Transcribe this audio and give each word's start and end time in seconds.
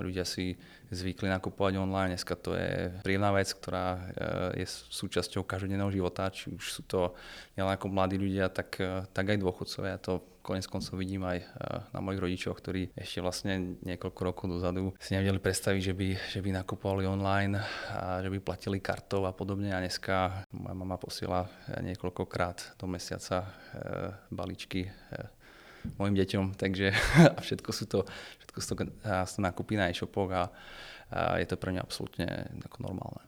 ľudia 0.00 0.24
si 0.26 0.56
zvykli 0.90 1.30
nakupovať 1.30 1.78
online. 1.78 2.16
Dneska 2.16 2.34
to 2.34 2.56
je 2.56 2.90
príjemná 3.04 3.30
vec, 3.30 3.52
ktorá 3.54 4.00
je 4.56 4.66
súčasťou 4.68 5.46
každodenného 5.46 5.92
života, 5.94 6.32
či 6.32 6.50
už 6.50 6.64
sú 6.64 6.82
to 6.88 7.14
nielen 7.54 7.70
ako 7.70 7.86
mladí 7.88 8.18
ľudia, 8.18 8.50
tak, 8.50 8.80
tak 9.14 9.24
aj 9.30 9.38
dôchodcovia. 9.38 10.02
To 10.08 10.40
konec 10.40 10.66
koncov 10.66 10.98
vidím 10.98 11.22
aj 11.22 11.46
na 11.92 12.00
mojich 12.00 12.20
rodičoch, 12.20 12.58
ktorí 12.58 12.90
ešte 12.96 13.20
vlastne 13.20 13.78
niekoľko 13.84 14.20
rokov 14.24 14.46
dozadu 14.50 14.96
si 14.98 15.14
nevedeli 15.14 15.38
predstaviť, 15.38 15.82
že 15.84 15.94
by, 15.94 16.08
že 16.16 16.40
by 16.40 16.50
nakupovali 16.64 17.04
online 17.06 17.60
a 17.92 18.18
že 18.24 18.32
by 18.32 18.38
platili 18.40 18.82
kartou 18.82 19.28
a 19.28 19.32
podobne. 19.36 19.70
A 19.70 19.78
dneska 19.78 20.48
moja 20.50 20.74
mama 20.74 20.96
posiela 20.96 21.46
niekoľkokrát 21.68 22.80
do 22.80 22.88
mesiaca 22.88 23.46
balíčky 24.32 24.88
mojim 25.96 26.16
deťom, 26.16 26.44
takže 26.56 26.92
a 27.36 27.40
všetko 27.40 27.70
sú 27.72 27.84
to, 27.88 27.98
všetko 28.50 28.58
sú 28.58 28.68
to, 28.74 28.74
sú 29.30 29.32
to 29.38 29.42
nakupy 29.46 29.78
na 29.78 29.94
e-shopoch 29.94 30.30
a, 30.34 30.50
a 31.14 31.38
je 31.38 31.46
to 31.46 31.54
pre 31.54 31.70
mňa 31.70 31.86
absolútne 31.86 32.26
ako 32.66 32.76
normálne. 32.82 33.22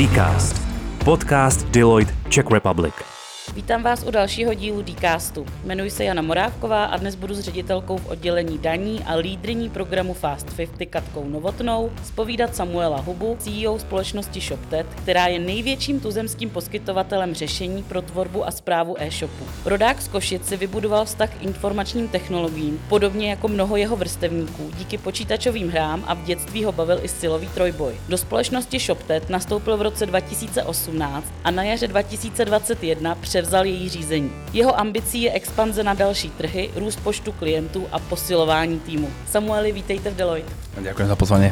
Dcast. 0.00 0.56
Podcast 1.04 1.68
Deloitte 1.68 2.16
Czech 2.32 2.48
Republic. 2.48 3.23
Vítám 3.52 3.82
vás 3.82 4.04
u 4.04 4.10
dalšího 4.10 4.54
dílu 4.54 4.82
Dcastu. 4.82 5.46
Jmenuji 5.64 5.90
se 5.90 6.04
Jana 6.04 6.22
Morávková 6.22 6.84
a 6.84 6.96
dnes 6.96 7.14
budu 7.14 7.34
s 7.34 7.40
ředitelkou 7.40 7.98
v 7.98 8.06
oddělení 8.06 8.58
daní 8.58 9.04
a 9.04 9.14
lídriní 9.14 9.70
programu 9.70 10.14
Fast 10.14 10.56
50 10.56 10.88
Katkou 10.90 11.28
Novotnou 11.28 11.90
spovídat 12.04 12.56
Samuela 12.56 13.00
Hubu, 13.00 13.36
CEO 13.38 13.78
společnosti 13.78 14.40
ShopTet, 14.40 14.86
která 14.86 15.26
je 15.26 15.38
největším 15.38 16.00
tuzemským 16.00 16.50
poskytovatelem 16.50 17.34
řešení 17.34 17.82
pro 17.82 18.02
tvorbu 18.02 18.46
a 18.46 18.50
zprávu 18.50 18.96
e-shopu. 18.98 19.44
Rodák 19.64 20.02
z 20.02 20.08
Košic 20.08 20.48
si 20.48 20.56
vybudoval 20.56 21.04
vztah 21.04 21.30
k 21.30 21.42
informačním 21.42 22.08
technologiím, 22.08 22.80
podobně 22.88 23.30
jako 23.30 23.48
mnoho 23.48 23.76
jeho 23.76 23.96
vrstevníků, 23.96 24.70
díky 24.78 24.98
počítačovým 24.98 25.68
hrám 25.68 26.04
a 26.06 26.14
v 26.14 26.24
dětství 26.24 26.64
ho 26.64 26.72
bavil 26.72 26.98
i 27.02 27.08
silový 27.08 27.48
trojboj. 27.48 27.94
Do 28.08 28.18
společnosti 28.18 28.78
ShopTet 28.78 29.30
nastoupil 29.30 29.76
v 29.76 29.82
roce 29.82 30.06
2018 30.06 31.26
a 31.44 31.50
na 31.50 31.62
jaře 31.62 31.86
2021 31.88 33.14
převzal 33.34 33.66
její 33.66 33.88
řízení. 33.88 34.30
Jeho 34.52 34.78
ambicí 34.78 35.22
je 35.22 35.32
expanze 35.32 35.82
na 35.82 35.94
další 35.94 36.30
trhy, 36.30 36.70
růst 36.74 37.02
počtu 37.02 37.32
klientů 37.32 37.86
a 37.92 37.98
posilování 37.98 38.80
týmu. 38.80 39.10
Samueli, 39.26 39.72
vítejte 39.72 40.10
v 40.10 40.16
Deloitte. 40.16 40.54
Ďakujem 40.78 41.08
za 41.10 41.16
pozvanie. 41.18 41.50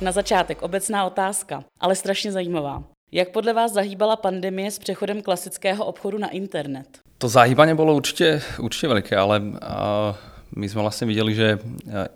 Na 0.00 0.08
začátek 0.08 0.64
obecná 0.64 1.04
otázka, 1.04 1.68
ale 1.76 1.92
strašně 1.92 2.32
zajímavá. 2.32 2.82
Jak 3.12 3.28
podle 3.28 3.52
vás 3.52 3.76
zahýbala 3.76 4.16
pandemie 4.16 4.70
s 4.72 4.80
přechodem 4.80 5.20
klasického 5.20 5.84
obchodu 5.84 6.18
na 6.18 6.32
internet? 6.32 6.88
To 7.20 7.28
zahýbanie 7.28 7.76
bolo 7.76 7.92
určite, 7.92 8.40
určite 8.56 8.88
veľké, 8.88 9.12
ale 9.20 9.36
uh, 9.36 10.16
my 10.56 10.64
sme 10.64 10.80
vlastne 10.80 11.04
videli, 11.04 11.36
že 11.36 11.60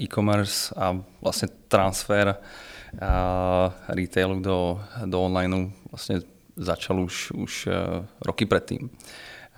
e-commerce 0.01 0.73
a 0.73 0.97
vlastne 1.21 1.53
transfer 1.69 2.33
uh, 2.33 3.69
retailu 3.93 4.41
do, 4.41 4.81
do 5.05 5.17
online 5.21 5.77
vlastne 5.93 6.25
začal 6.59 6.99
už, 7.01 7.33
už 7.39 7.53
e, 7.67 7.73
roky 8.27 8.45
predtým. 8.45 8.91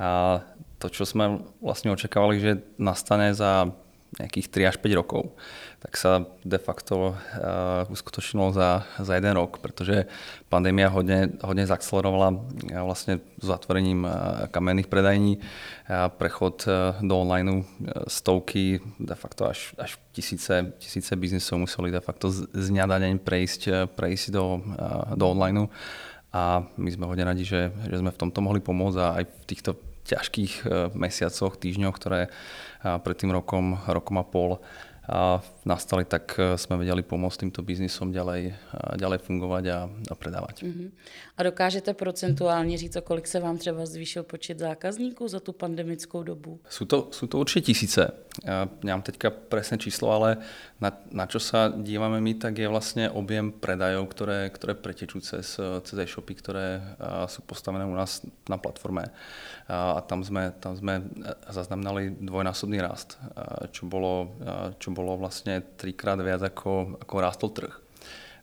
A 0.00 0.40
to, 0.80 0.88
čo 0.88 1.04
sme 1.04 1.44
vlastne 1.60 1.92
očakávali, 1.92 2.40
že 2.40 2.52
nastane 2.80 3.36
za 3.36 3.68
nejakých 4.18 4.50
3 4.50 4.70
až 4.74 4.76
5 4.82 5.00
rokov, 5.00 5.22
tak 5.78 5.94
sa 5.94 6.26
de 6.42 6.58
facto 6.58 7.14
uh, 7.14 7.86
uskutočnilo 7.88 8.50
za, 8.50 8.82
za 8.98 9.12
jeden 9.14 9.32
rok, 9.38 9.62
pretože 9.62 10.10
pandémia 10.50 10.90
hodne, 10.90 11.30
hodne 11.40 11.62
zaakcelerovala 11.62 12.34
uh, 12.34 12.82
vlastne 12.82 13.22
zatvorením 13.38 14.02
uh, 14.02 14.50
kamenných 14.50 14.90
predajní 14.90 15.38
a 15.86 16.10
prechod 16.10 16.66
uh, 16.66 16.98
do 16.98 17.22
online 17.22 17.64
stovky, 18.10 18.82
de 18.98 19.14
facto 19.14 19.46
až, 19.46 19.78
až 19.78 19.94
tisíce, 20.10 20.74
tisíce 20.82 21.14
biznisov 21.14 21.62
museli 21.62 21.94
de 21.94 22.02
facto 22.02 22.34
z, 22.34 22.50
z 22.50 22.66
dňa 22.74 22.84
na 22.90 22.98
deň 22.98 23.12
prejsť, 23.22 23.62
prejsť 23.94 24.26
do, 24.34 24.58
uh, 24.58 25.14
do 25.14 25.24
online 25.30 25.70
a 26.30 26.62
my 26.78 26.90
sme 26.90 27.10
hodne 27.10 27.26
radi, 27.26 27.42
že, 27.42 27.74
že 27.90 27.98
sme 27.98 28.14
v 28.14 28.20
tomto 28.20 28.38
mohli 28.38 28.62
pomôcť 28.62 28.98
a 29.02 29.06
aj 29.18 29.24
v 29.26 29.44
týchto 29.50 29.70
ťažkých 30.06 30.52
e, 30.62 30.64
mesiacoch, 30.94 31.58
týždňoch, 31.58 31.94
ktoré 31.94 32.20
e, 32.26 32.30
pred 33.02 33.16
tým 33.18 33.34
rokom, 33.34 33.78
rokom 33.86 34.16
a 34.18 34.24
pol 34.24 34.62
nastali, 35.66 36.04
tak 36.04 36.38
e, 36.38 36.54
sme 36.54 36.78
vedeli 36.78 37.02
pomôcť 37.02 37.46
týmto 37.46 37.60
biznisom 37.66 38.14
ďalej, 38.14 38.54
ďalej 38.96 39.18
fungovať 39.26 39.64
a, 39.68 39.78
a 39.90 40.14
predávať. 40.14 40.62
Uh-huh. 40.62 40.90
A 41.36 41.42
dokážete 41.42 41.94
procentuálně 41.94 42.78
říct, 42.78 42.96
o 42.96 43.02
kolik 43.02 43.26
se 43.26 43.40
vám 43.40 43.58
třeba 43.58 43.86
zvýšil 43.86 44.22
počet 44.22 44.58
zákazníků 44.58 45.28
za 45.28 45.40
tu 45.40 45.52
pandemickou 45.52 46.22
dobu? 46.22 46.60
Sú 46.68 46.84
to, 46.84 47.08
sú 47.10 47.26
to 47.26 47.40
určite 47.40 47.72
tisíce. 47.72 48.12
Ja 48.44 48.68
nemám 48.84 49.02
teďka 49.02 49.32
presné 49.32 49.80
číslo, 49.80 50.12
ale 50.12 50.44
na, 50.80 50.92
na 51.12 51.24
čo 51.26 51.40
sa 51.40 51.72
dívame 51.72 52.20
my, 52.20 52.36
tak 52.36 52.60
je 52.60 52.68
vlastne 52.68 53.08
objem 53.08 53.52
predajov, 53.52 54.04
ktoré, 54.12 54.52
ktoré 54.52 54.76
pretečú 54.76 55.20
cez, 55.24 55.56
cez 55.58 55.96
e-shopy, 55.96 56.36
ktoré 56.36 56.80
sú 57.28 57.40
postavené 57.44 57.88
u 57.88 57.96
nás 57.96 58.20
na 58.48 58.60
platforme. 58.60 59.08
A 59.64 60.04
tam 60.04 60.20
sme, 60.20 60.52
tam 60.60 60.76
sme 60.76 61.04
zaznamenali 61.48 62.20
dvojnásobný 62.20 62.78
rast, 62.84 63.16
čo 63.72 63.88
bolo, 63.88 64.36
čo 64.76 64.92
bolo 64.92 64.99
vlastne 65.16 65.64
trikrát 65.80 66.20
viac 66.20 66.42
ako, 66.44 67.00
ako 67.00 67.14
rástol 67.20 67.50
trh. 67.52 67.74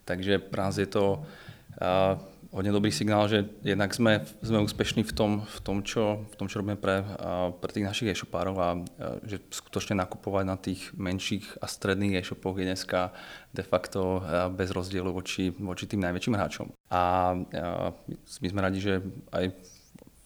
Takže 0.08 0.40
pre 0.40 0.60
nás 0.64 0.74
je 0.80 0.88
to 0.88 1.20
hodne 2.48 2.72
dobrý 2.72 2.88
signál, 2.88 3.28
že 3.28 3.44
jednak 3.60 3.92
sme, 3.92 4.24
sme 4.40 4.64
úspešní 4.64 5.04
v 5.04 5.12
tom, 5.12 5.32
v 5.44 5.60
tom, 5.60 5.84
čo, 5.84 6.24
v 6.32 6.34
tom, 6.34 6.48
čo 6.48 6.64
robíme 6.64 6.80
pre, 6.80 7.04
pre 7.60 7.70
tých 7.70 7.84
našich 7.84 8.08
e-shopárov 8.16 8.56
a, 8.56 8.68
že 9.28 9.44
skutočne 9.52 10.00
nakupovať 10.00 10.44
na 10.48 10.56
tých 10.56 10.90
menších 10.96 11.60
a 11.60 11.68
stredných 11.68 12.18
e-shopoch 12.18 12.56
je 12.56 12.64
dneska 12.64 13.12
de 13.52 13.60
facto 13.60 14.24
bez 14.56 14.72
rozdielu 14.72 15.12
voči, 15.12 15.52
voči 15.52 15.84
tým 15.84 16.00
najväčším 16.00 16.34
hráčom. 16.34 16.66
A, 16.88 16.96
a 16.96 17.02
my 18.16 18.46
sme 18.48 18.64
radi, 18.64 18.80
že 18.80 19.04
aj 19.28 19.52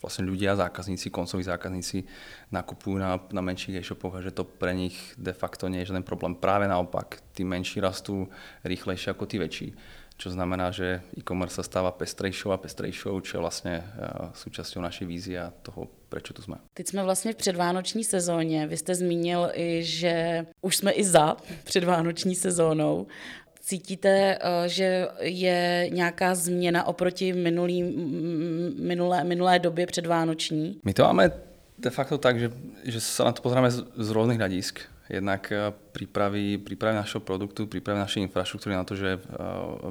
vlastne 0.03 0.27
ľudia, 0.27 0.59
zákazníci, 0.59 1.15
koncoví 1.15 1.47
zákazníci 1.47 2.05
nakupujú 2.51 2.99
na, 2.99 3.23
na 3.31 3.41
menších 3.41 3.79
e-shopoch 3.79 4.19
a 4.19 4.25
že 4.25 4.35
to 4.35 4.43
pre 4.43 4.75
nich 4.75 4.99
de 5.15 5.33
facto 5.33 5.71
nie 5.71 5.87
je 5.87 5.95
žiaden 5.95 6.03
problém. 6.03 6.35
Práve 6.35 6.67
naopak, 6.67 7.23
tí 7.33 7.47
menší 7.47 7.79
rastú 7.79 8.27
rýchlejšie 8.67 9.15
ako 9.15 9.25
tí 9.31 9.39
väčší 9.39 9.69
čo 10.23 10.31
znamená, 10.31 10.71
že 10.71 11.03
e-commerce 11.19 11.59
sa 11.59 11.67
stáva 11.67 11.91
pestrejšou 11.91 12.55
a 12.55 12.63
pestrejšou, 12.63 13.19
čo 13.27 13.33
je 13.37 13.43
vlastne 13.43 13.75
e, 13.81 13.85
súčasťou 14.39 14.79
našej 14.79 15.07
vízie 15.11 15.35
a 15.35 15.51
toho, 15.51 15.91
prečo 16.09 16.35
tu 16.35 16.43
jsme. 16.43 16.57
Teď 16.75 16.89
jsme 16.89 17.03
vlastně 17.03 17.33
v 17.33 17.37
předvánoční 17.37 18.05
sezóně. 18.05 18.67
Vy 18.67 18.77
jste 18.77 18.95
zmínil 18.95 19.51
že 19.81 20.47
už 20.61 20.77
jsme 20.77 20.93
i 20.93 21.05
za 21.05 21.37
předvánoční 21.65 22.35
sezónou. 22.35 23.07
Cítíte, 23.73 24.37
e, 24.37 24.69
že 24.69 25.09
je 25.21 25.89
nějaká 25.89 26.35
změna 26.35 26.85
oproti 26.85 27.33
minulý, 27.33 27.83
minulé, 28.77 29.25
minulé 29.25 29.59
době 29.59 29.87
předvánoční? 29.87 30.81
My 30.85 30.93
to 30.93 31.03
máme 31.03 31.33
de 31.79 31.91
facto 31.91 32.19
tak, 32.19 32.37
že, 32.39 32.53
že 32.85 33.01
sa 33.01 33.25
na 33.25 33.33
to 33.33 33.41
pozrieme 33.41 33.73
z, 33.73 33.81
z 33.83 34.09
rôznych 34.13 34.37
hľadisk 34.37 34.93
jednak 35.13 35.53
eh, 35.53 35.73
prípravy, 35.93 36.57
prípravy 36.57 36.97
našeho 36.97 37.21
produktu, 37.21 37.67
prípravy 37.67 38.01
našej 38.01 38.25
infraštruktúry 38.31 38.73
na 38.73 38.85
to, 38.87 38.97
že 38.97 39.19
eh, 39.19 39.21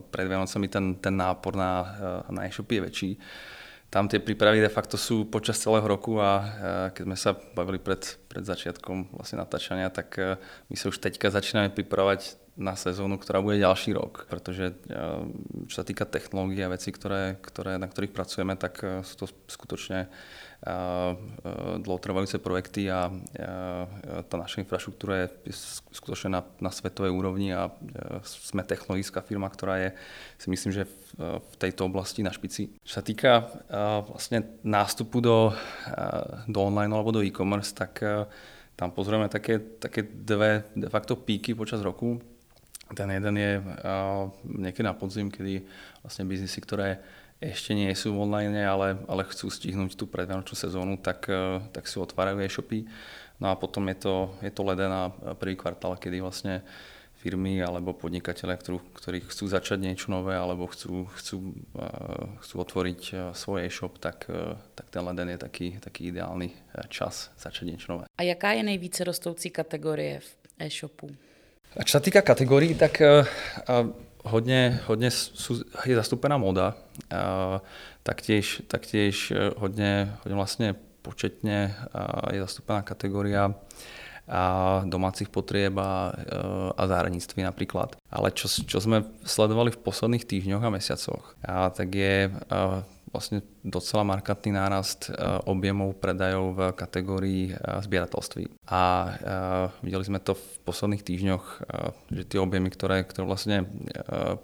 pred 0.10 0.26
Vianocami 0.26 0.68
ten, 0.72 0.96
ten 0.98 1.14
nápor 1.14 1.54
na, 1.54 1.72
eh, 1.84 2.34
na 2.34 2.42
e-shopy 2.48 2.80
je 2.80 2.86
väčší. 2.88 3.12
Tam 3.92 4.08
tie 4.08 4.24
prípravy 4.24 4.64
de 4.64 4.72
facto 4.72 4.96
sú 4.96 5.28
počas 5.28 5.60
celého 5.60 5.84
roku 5.84 6.16
a 6.16 6.48
keď 6.96 7.04
sme 7.12 7.18
sa 7.20 7.36
bavili 7.36 7.76
pred, 7.76 8.00
pred 8.32 8.40
začiatkom 8.40 9.12
vlastne 9.12 9.44
natáčania, 9.44 9.92
tak 9.92 10.16
my 10.72 10.76
sa 10.80 10.88
už 10.88 10.96
teďka 11.04 11.28
začíname 11.28 11.68
pripravať 11.76 12.40
na 12.62 12.78
sezónu, 12.78 13.18
ktorá 13.18 13.42
bude 13.42 13.58
ďalší 13.58 13.98
rok. 13.98 14.30
Pretože 14.30 14.78
čo 15.66 15.76
sa 15.76 15.82
týka 15.82 16.06
technológií 16.06 16.62
a 16.62 16.70
vecí, 16.70 16.94
ktoré, 16.94 17.42
ktoré, 17.42 17.82
na 17.82 17.90
ktorých 17.90 18.14
pracujeme, 18.14 18.54
tak 18.54 19.02
sú 19.02 19.14
to 19.18 19.26
skutočne 19.50 20.06
dlhotrvajúce 21.82 22.38
projekty 22.38 22.86
a 22.86 23.10
tá 24.30 24.36
naša 24.38 24.62
infraštruktúra 24.62 25.26
je 25.26 25.58
skutočne 25.90 26.38
na, 26.38 26.46
na 26.62 26.70
svetovej 26.70 27.10
úrovni 27.10 27.50
a 27.50 27.74
sme 28.22 28.62
technologická 28.62 29.26
firma, 29.26 29.50
ktorá 29.50 29.82
je 29.82 29.90
si 30.38 30.54
myslím, 30.54 30.70
že 30.70 30.86
v, 30.86 31.42
v 31.42 31.56
tejto 31.58 31.90
oblasti 31.90 32.22
na 32.22 32.30
špici. 32.30 32.78
Čo 32.86 32.94
sa 32.94 33.02
týka 33.02 33.50
vlastne 34.06 34.62
nástupu 34.62 35.18
do, 35.18 35.50
do 36.46 36.60
online 36.62 36.94
alebo 36.94 37.10
do 37.10 37.26
e-commerce, 37.26 37.74
tak 37.74 38.06
tam 38.78 38.94
pozrieme 38.94 39.34
také, 39.34 39.58
také 39.82 40.06
dve 40.06 40.70
de 40.78 40.90
facto 40.94 41.18
píky 41.18 41.58
počas 41.58 41.82
roku. 41.82 42.22
Ten 42.92 43.08
jeden 43.08 43.36
je 43.40 43.52
niekedy 44.44 44.84
na 44.84 44.92
podzim, 44.92 45.32
kedy 45.32 45.64
vlastne 46.04 46.28
biznisy, 46.28 46.60
ktoré 46.60 47.00
ešte 47.42 47.74
nie 47.74 47.90
sú 47.98 48.14
online, 48.14 48.54
ale, 48.62 49.02
ale 49.10 49.26
chcú 49.26 49.50
stihnúť 49.50 49.98
tú 49.98 50.06
predvianočnú 50.06 50.54
sezónu, 50.54 50.94
tak, 51.02 51.26
eh, 51.26 51.58
tak 51.74 51.90
si 51.90 51.98
otvárajú 51.98 52.38
e-shopy. 52.38 52.86
No 53.42 53.50
a 53.50 53.58
potom 53.58 53.90
je 53.90 53.98
to, 53.98 54.16
je 54.46 54.54
to 54.54 54.62
leden 54.62 54.94
a 54.94 55.10
prvý 55.34 55.58
kvartál, 55.58 55.98
kedy 55.98 56.22
vlastne 56.22 56.62
firmy 57.18 57.58
alebo 57.58 57.98
podnikatelia, 57.98 58.58
ktorí 58.94 59.26
chcú 59.26 59.50
začať 59.50 59.82
niečo 59.82 60.14
nové 60.14 60.38
alebo 60.38 60.70
chcú, 60.70 61.10
chcú, 61.18 61.54
uh, 61.78 62.38
chcú 62.42 62.56
otvoriť 62.62 63.34
svoj 63.34 63.66
e-shop, 63.66 64.02
tak, 64.02 64.26
tak 64.74 64.90
ten 64.90 65.06
leden 65.06 65.30
je 65.34 65.38
taký, 65.38 65.78
taký 65.78 66.10
ideálny 66.10 66.50
čas 66.90 67.30
začať 67.38 67.66
niečo 67.66 67.94
nové. 67.94 68.06
A 68.18 68.22
jaká 68.26 68.58
je 68.58 68.66
nejvíce 68.66 69.06
rostoucí 69.06 69.54
kategorie 69.54 70.22
v 70.22 70.30
e-shopů? 70.66 71.31
A 71.76 71.88
čo 71.88 71.98
sa 71.98 72.04
týka 72.04 72.20
kategórií, 72.20 72.76
tak 72.76 73.00
uh, 73.00 73.24
hodne, 74.28 74.84
hodne 74.92 75.08
sú, 75.12 75.64
je 75.64 75.96
zastúpená 75.96 76.36
moda. 76.36 76.76
Uh, 77.08 77.64
taktiež, 78.04 78.66
taktiež 78.68 79.32
hodne, 79.56 80.12
hodne 80.22 80.36
vlastne 80.36 80.68
početne 81.00 81.72
uh, 81.96 82.28
je 82.36 82.44
zastúpená 82.44 82.84
kategória 82.84 83.56
a 84.32 84.44
domácich 84.88 85.28
potrieb 85.28 85.76
a, 85.76 86.16
a 86.78 86.82
záhradníctví 86.88 87.44
napríklad. 87.44 88.00
Ale 88.08 88.32
čo, 88.32 88.48
čo 88.48 88.80
sme 88.80 89.04
sledovali 89.28 89.76
v 89.76 89.82
posledných 89.84 90.24
týždňoch 90.24 90.64
a 90.64 90.72
mesiacoch, 90.72 91.36
a 91.44 91.68
tak 91.68 91.92
je 91.92 92.32
vlastne 93.12 93.44
docela 93.62 94.08
markantný 94.08 94.56
nárast 94.56 95.12
objemov 95.46 96.00
predajov 96.00 96.46
v 96.56 96.60
kategórii 96.74 97.44
zbierateľství. 97.60 98.72
A 98.72 98.82
videli 99.84 100.04
sme 100.08 100.24
to 100.24 100.40
v 100.40 100.46
posledných 100.64 101.04
týždňoch, 101.04 101.46
že 102.08 102.24
tie 102.26 102.40
objemy, 102.40 102.72
ktoré, 102.72 103.04
ktoré 103.04 103.28
vlastne 103.28 103.68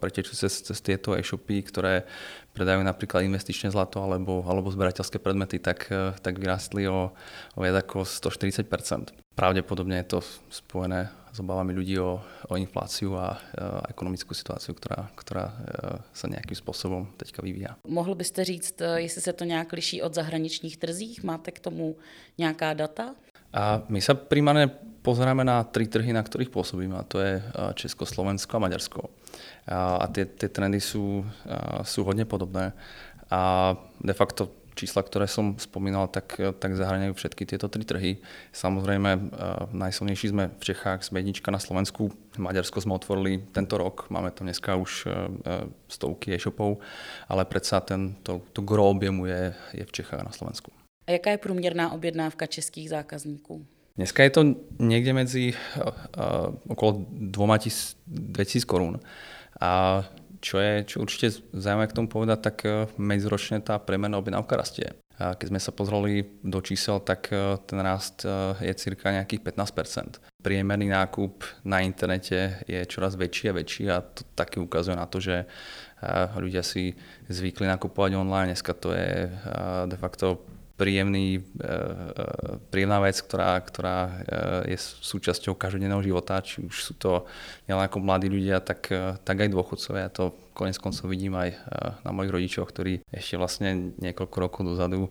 pretečú 0.04 0.36
cez, 0.36 0.62
cez 0.62 0.78
tieto 0.84 1.16
e-shopy, 1.16 1.64
ktoré 1.64 2.04
predajú 2.52 2.84
napríklad 2.84 3.24
investičné 3.24 3.72
zlato 3.72 4.04
alebo, 4.04 4.44
alebo 4.44 4.68
zberateľské 4.68 5.24
predmety, 5.24 5.64
tak, 5.64 5.88
tak 6.20 6.36
vyrastli 6.36 6.90
o, 6.92 7.16
o 7.56 7.60
viac 7.62 7.88
ako 7.88 8.04
140% 8.04 9.28
Pravdepodobne 9.38 10.02
je 10.02 10.18
to 10.18 10.20
spojené 10.50 11.14
s 11.38 11.40
obavami 11.40 11.78
ľudí 11.78 12.02
o, 12.02 12.18
o 12.50 12.58
infláciu 12.58 13.14
a, 13.14 13.38
a 13.38 13.86
ekonomickú 13.94 14.34
situáciu, 14.34 14.74
ktorá, 14.74 15.14
ktorá 15.14 15.54
sa 16.10 16.26
nejakým 16.26 16.58
spôsobom 16.58 17.14
teďka 17.14 17.46
vyvíja. 17.46 17.78
Mohl 17.86 18.18
byste 18.18 18.42
říct, 18.42 18.82
e, 18.82 19.02
jestli 19.02 19.22
se 19.22 19.34
to 19.34 19.44
nějak 19.46 19.74
liší 19.74 20.02
od 20.02 20.14
zahraničních 20.14 20.78
trzích? 20.78 21.24
Máte 21.24 21.52
k 21.52 21.60
tomu 21.60 21.96
nějaká 22.38 22.74
data? 22.74 23.14
A 23.54 23.80
my 23.88 24.04
sa 24.04 24.12
primárne 24.12 24.68
pozeráme 25.02 25.48
na 25.48 25.64
tri 25.64 25.88
trhy, 25.88 26.12
na 26.12 26.20
ktorých 26.20 26.52
pôsobíme, 26.52 27.00
a 27.00 27.08
to 27.08 27.24
je 27.24 27.40
Česko, 27.80 28.04
Slovensko 28.04 28.60
a 28.60 28.64
Maďarsko. 28.68 29.08
A, 29.72 30.04
a 30.04 30.06
tie, 30.12 30.28
tie 30.28 30.52
trendy 30.52 30.84
sú, 30.84 31.24
sú 31.88 32.04
hodne 32.04 32.28
podobné. 32.28 32.76
A 33.32 33.72
de 34.04 34.12
facto 34.12 34.52
čísla, 34.78 35.02
ktoré 35.02 35.26
som 35.26 35.58
spomínal, 35.58 36.06
tak, 36.06 36.38
tak 36.62 36.78
zahrňajú 36.78 37.18
všetky 37.18 37.50
tieto 37.50 37.66
tri 37.66 37.82
trhy. 37.82 38.12
Samozrejme, 38.54 39.12
uh, 39.18 39.66
najsilnejší 39.74 40.30
sme 40.30 40.54
v 40.54 40.64
Čechách, 40.64 41.02
sme 41.02 41.26
jednička 41.26 41.50
na 41.50 41.58
Slovensku. 41.58 42.14
Maďarsko 42.38 42.78
sme 42.86 42.94
otvorili 42.94 43.42
tento 43.50 43.82
rok, 43.82 44.06
máme 44.14 44.30
tam 44.30 44.46
dneska 44.46 44.78
už 44.78 45.10
uh, 45.10 45.66
stovky 45.90 46.38
e-shopov, 46.38 46.78
ale 47.26 47.50
predsa 47.50 47.82
ten, 47.82 48.14
to, 48.22 48.46
to 48.54 48.62
gro 48.62 48.94
objemu 48.94 49.26
je, 49.26 49.58
je 49.74 49.84
v 49.84 49.92
Čechách 49.92 50.22
na 50.22 50.30
Slovensku. 50.30 50.70
A 51.10 51.18
jaká 51.18 51.32
je 51.34 51.38
průměrná 51.38 51.92
objednávka 51.92 52.46
českých 52.46 52.90
zákazníků? 52.90 53.66
Dneska 53.98 54.24
je 54.24 54.30
to 54.30 54.42
niekde 54.78 55.10
medzi 55.14 55.58
uh, 55.58 55.90
okolo 56.70 57.02
2000 57.10 57.98
korún. 58.70 59.02
A 59.58 60.06
čo 60.42 60.62
je 60.62 60.86
čo 60.86 61.02
určite 61.04 61.34
zaujímavé 61.54 61.90
k 61.90 61.98
tomu 61.98 62.08
povedať, 62.08 62.40
tak 62.42 62.58
e, 62.66 62.86
medziročne 62.98 63.62
tá 63.62 63.78
premerná 63.82 64.18
objednávka 64.22 64.58
rastie. 64.58 64.94
Keď 65.18 65.50
sme 65.50 65.58
sa 65.58 65.74
pozreli 65.74 66.30
do 66.46 66.62
čísel, 66.62 67.02
tak 67.02 67.34
e, 67.34 67.58
ten 67.66 67.82
rast 67.82 68.22
e, 68.22 68.30
je 68.62 68.74
cirka 68.78 69.10
nejakých 69.10 69.42
15% 69.42 70.22
Priemerný 70.46 70.94
nákup 70.94 71.42
na 71.66 71.82
internete 71.82 72.62
je 72.70 72.80
čoraz 72.86 73.18
väčší 73.18 73.50
a 73.50 73.58
väčší 73.58 73.84
a 73.90 74.06
to 74.06 74.22
taky 74.38 74.62
ukazuje 74.62 74.96
na 74.96 75.10
to, 75.10 75.20
že 75.20 75.44
ľudia 76.38 76.62
si 76.62 76.94
zvykli 77.28 77.66
nakupovať 77.68 78.16
online. 78.16 78.54
Dneska 78.54 78.72
to 78.78 78.94
je 78.94 79.28
de 79.90 79.98
facto 79.98 80.46
príjemný, 80.78 81.42
e, 81.42 81.42
e, 81.42 81.74
príjemná 82.70 83.02
vec, 83.02 83.18
ktorá, 83.18 83.58
ktorá 83.66 83.98
e, 83.98 84.12
je 84.72 84.78
súčasťou 84.80 85.58
každodenného 85.58 86.06
života, 86.06 86.38
či 86.46 86.62
už 86.62 86.76
sú 86.78 86.94
to 86.94 87.26
nielen 87.66 87.90
ako 87.90 87.98
mladí 87.98 88.30
ľudia, 88.30 88.62
tak, 88.62 88.94
tak 89.26 89.38
aj 89.42 89.50
dôchodcovia. 89.50 90.08
Ja 90.08 90.14
to 90.14 90.38
konec 90.54 90.78
koncov 90.78 91.10
vidím 91.10 91.34
aj 91.34 91.58
na 92.06 92.14
mojich 92.14 92.34
rodičoch, 92.34 92.70
ktorí 92.70 93.02
ešte 93.10 93.36
vlastne 93.38 93.94
niekoľko 93.98 94.38
rokov 94.38 94.62
dozadu 94.66 95.10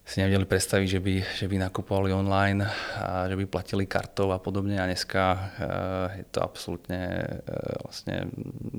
si 0.00 0.18
nevedeli 0.18 0.48
predstaviť, 0.48 0.88
že 0.88 1.00
by, 1.04 1.14
že 1.22 1.46
by 1.46 1.56
nakupovali 1.70 2.10
online 2.10 2.64
a 2.96 3.28
že 3.28 3.36
by 3.36 3.44
platili 3.46 3.84
kartou 3.84 4.32
a 4.32 4.40
podobne 4.40 4.80
a 4.80 4.88
dneska 4.88 5.22
je 6.16 6.24
to 6.32 6.40
absolútne 6.40 6.98
vlastne 7.84 8.26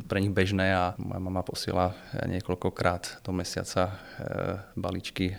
pre 0.10 0.20
nich 0.20 0.34
bežné 0.34 0.74
a 0.74 0.92
moja 0.98 1.22
mama 1.22 1.46
posiela 1.46 1.94
niekoľkokrát 2.26 3.24
do 3.24 3.32
mesiaca 3.32 3.96
balíčky 4.76 5.38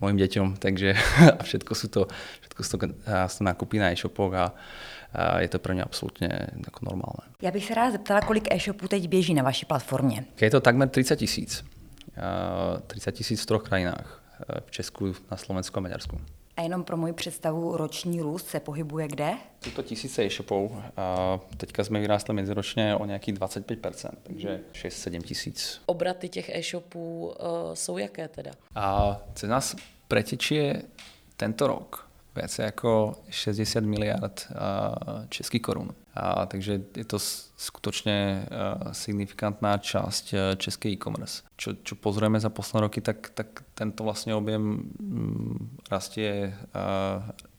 mojim 0.00 0.16
deťom, 0.16 0.56
takže 0.56 0.94
a 1.38 1.42
všetko 1.42 1.72
sú 1.74 1.86
to, 1.88 2.06
všetko 2.40 2.60
sú 2.64 2.70
to, 2.78 2.86
sú 3.28 3.40
nákupy 3.44 3.78
na 3.78 3.90
e-shopoch 3.92 4.34
a, 4.34 4.54
a 5.12 5.40
je 5.40 5.48
to 5.48 5.58
pro 5.58 5.72
ně 5.72 5.82
absolutně 5.82 6.28
jako 6.66 6.80
normálné. 6.82 7.34
Já 7.42 7.50
bych 7.50 7.64
se 7.64 7.74
rád 7.74 7.90
zeptala, 7.90 8.20
kolik 8.20 8.54
e-shopů 8.54 8.88
teď 8.88 9.08
běží 9.08 9.34
na 9.34 9.42
vaší 9.42 9.66
platformě. 9.66 10.24
Je 10.40 10.50
to 10.50 10.60
takmer 10.60 10.88
30 10.88 11.16
tisíc. 11.16 11.64
30 12.86 13.12
tisíc 13.12 13.42
v 13.42 13.46
troch 13.46 13.62
krajinách. 13.62 14.22
V 14.66 14.70
Česku, 14.70 15.14
na 15.30 15.36
Slovensku 15.36 15.78
a 15.78 15.80
Maďarsku. 15.80 16.20
A 16.58 16.62
jenom 16.62 16.84
pro 16.84 16.96
moji 16.96 17.12
představu, 17.12 17.76
roční 17.76 18.20
růst 18.20 18.46
se 18.46 18.60
pohybuje 18.60 19.08
kde? 19.08 19.32
Jsou 19.60 19.70
to 19.70 19.82
tisíce 19.82 20.22
e-shopů. 20.24 20.82
Teďka 21.56 21.84
jsme 21.84 22.00
vyrástli 22.00 22.34
meziročně 22.34 22.96
o 22.96 23.04
nějakých 23.04 23.34
25%, 23.34 24.10
takže 24.22 24.60
6-7 24.72 25.22
tisíc. 25.22 25.80
Obraty 25.86 26.28
těch 26.28 26.48
e-shopů 26.48 27.26
uh, 27.26 27.34
jsou 27.74 27.98
jaké 27.98 28.28
teda? 28.28 28.50
A 28.74 29.16
cez 29.34 29.50
nás 29.50 29.76
pretečie 30.08 30.82
tento 31.36 31.66
rok 31.66 32.08
viacej 32.38 32.70
ako 32.70 33.18
60 33.30 33.82
miliard 33.82 34.46
českých 35.28 35.62
korún. 35.62 35.90
A, 36.18 36.50
takže 36.50 36.82
je 36.98 37.06
to 37.06 37.22
skutočne 37.54 38.50
signifikantná 38.90 39.78
časť 39.78 40.58
českej 40.58 40.98
e-commerce. 40.98 41.46
Čo, 41.54 41.78
čo 41.78 41.94
pozrieme 41.94 42.42
za 42.42 42.50
posledné 42.50 42.90
roky, 42.90 42.98
tak, 42.98 43.30
tak 43.38 43.62
tento 43.78 44.02
vlastne 44.02 44.34
objem 44.34 44.82
mm, 44.98 45.86
rastie, 45.86 46.50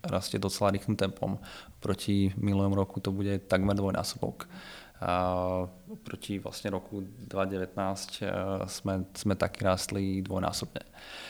rastie 0.04 0.44
docela 0.44 0.76
rýchlym 0.76 1.00
tempom. 1.00 1.40
Proti 1.80 2.36
minulému 2.36 2.76
roku 2.76 3.00
to 3.00 3.16
bude 3.16 3.48
takmer 3.48 3.80
dvojnásobok. 3.80 4.52
A 5.00 5.64
proti 6.04 6.44
vlastne 6.44 6.76
roku 6.76 7.00
2019 7.00 8.20
sme, 8.68 9.08
sme 9.16 9.34
taky 9.40 9.64
rástli 9.64 10.20
dvojnásobne. 10.20 10.84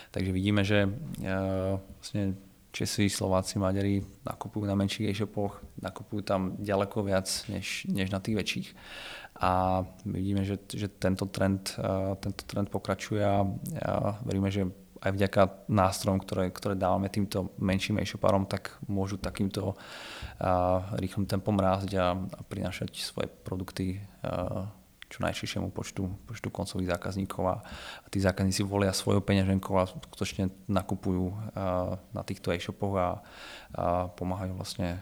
Takže 0.09 0.31
vidíme, 0.33 0.65
že 0.65 0.89
vlastne 2.01 2.33
Česi, 2.69 3.09
Slováci, 3.09 3.57
Maďari 3.57 4.05
nakupujú 4.25 4.63
na 4.69 4.77
menších 4.77 5.09
e-shopoch, 5.09 5.57
nakupujú 5.81 6.21
tam 6.21 6.53
ďaleko 6.61 7.01
viac 7.01 7.25
než, 7.49 7.89
než 7.89 8.13
na 8.13 8.21
tých 8.21 8.37
väčších. 8.37 8.69
A 9.41 9.81
vidíme, 10.05 10.45
že, 10.45 10.61
že 10.69 10.85
tento, 10.85 11.25
trend, 11.25 11.73
tento 12.21 12.43
trend 12.45 12.69
pokračuje 12.69 13.25
a, 13.25 13.41
a 13.81 13.93
veríme, 14.21 14.53
že 14.53 14.69
aj 14.99 15.11
vďaka 15.15 15.41
nástrojom, 15.71 16.19
ktoré, 16.19 16.51
ktoré 16.51 16.75
dávame 16.75 17.07
týmto 17.07 17.55
menším 17.55 18.03
e-shopárom, 18.03 18.45
tak 18.45 18.75
môžu 18.85 19.15
takýmto 19.15 19.79
rýchlym 20.99 21.25
tempom 21.25 21.55
rásť 21.55 21.95
a, 21.95 22.19
a 22.19 22.41
prinášať 22.43 22.99
svoje 22.99 23.31
produkty 23.31 24.03
čo 25.09 25.25
najširšiemu 25.25 25.73
počtu, 25.73 26.05
počtu 26.29 26.47
koncových 26.53 26.93
zákazníkov 26.93 27.43
a, 27.49 27.55
a 28.05 28.07
tí 28.13 28.21
zákazníci 28.21 28.61
volia 28.63 28.93
svojou 28.93 29.25
peňaženkou 29.25 29.73
a 29.81 29.89
skutočne 29.89 30.53
nakupujú 30.69 31.33
na 32.13 32.23
týchto 32.23 32.53
e-shopoch 32.53 32.93
a, 32.93 33.09
a 33.73 34.07
pomáhajú 34.13 34.53
vlastne 34.53 35.01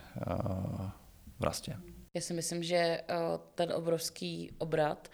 v 1.40 1.44
raste. 1.44 1.76
Já 2.14 2.22
si 2.22 2.34
myslím, 2.34 2.64
že 2.64 3.02
ten 3.56 3.72
obrovský 3.72 4.52
obrat 4.58 5.08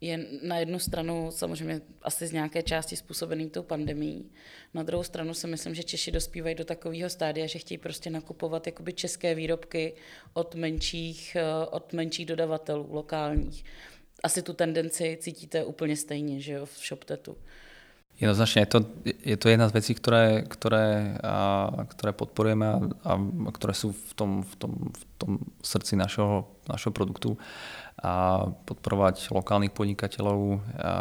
je 0.00 0.26
na 0.42 0.56
jednu 0.58 0.78
stranu 0.78 1.30
samozřejmě 1.30 1.80
asi 2.02 2.26
z 2.26 2.32
nějaké 2.32 2.62
části 2.62 2.96
způsobený 2.96 3.50
tou 3.50 3.62
pandemí. 3.62 4.30
Na 4.74 4.82
druhou 4.82 5.02
stranu 5.02 5.34
si 5.34 5.46
myslím, 5.46 5.74
že 5.74 5.82
Češi 5.82 6.10
dospívají 6.10 6.54
do 6.54 6.64
takového 6.64 7.10
stádia, 7.10 7.46
že 7.46 7.58
chtějí 7.58 7.78
prostě 7.78 8.10
nakupovat 8.10 8.66
jakoby 8.66 8.92
české 8.92 9.34
výrobky 9.34 9.94
od 10.32 10.54
menších, 10.54 11.36
od 11.70 11.92
menších 11.92 12.26
dodavatelů 12.26 12.86
lokálních 12.90 13.64
asi 14.24 14.42
tu 14.42 14.52
tendenci 14.52 15.18
cítíte 15.20 15.64
úplně 15.64 15.96
stejně, 15.96 16.40
že 16.40 16.52
jo, 16.52 16.66
v 16.66 16.78
ShopTetu. 16.86 17.36
Jednoznačne 18.20 18.68
je 18.68 18.68
to, 18.68 18.78
je 19.24 19.36
to 19.40 19.48
jedna 19.48 19.64
z 19.72 19.80
vecí, 19.80 19.96
ktoré, 19.96 20.44
ktoré, 20.44 21.16
a, 21.24 21.72
ktoré 21.88 22.12
podporujeme 22.12 22.68
a, 22.68 22.76
a 23.16 23.50
ktoré 23.56 23.72
sú 23.72 23.96
v 23.96 24.12
tom, 24.12 24.30
v 24.44 24.54
tom, 24.60 24.72
v 24.92 25.04
tom 25.16 25.30
srdci 25.64 25.96
našeho, 25.96 26.44
našeho 26.68 26.92
produktu. 26.92 27.40
A 27.96 28.44
podporovať 28.68 29.32
lokálnych 29.32 29.72
podnikateľov, 29.72 30.40
a, 30.52 30.60
a, 30.60 30.92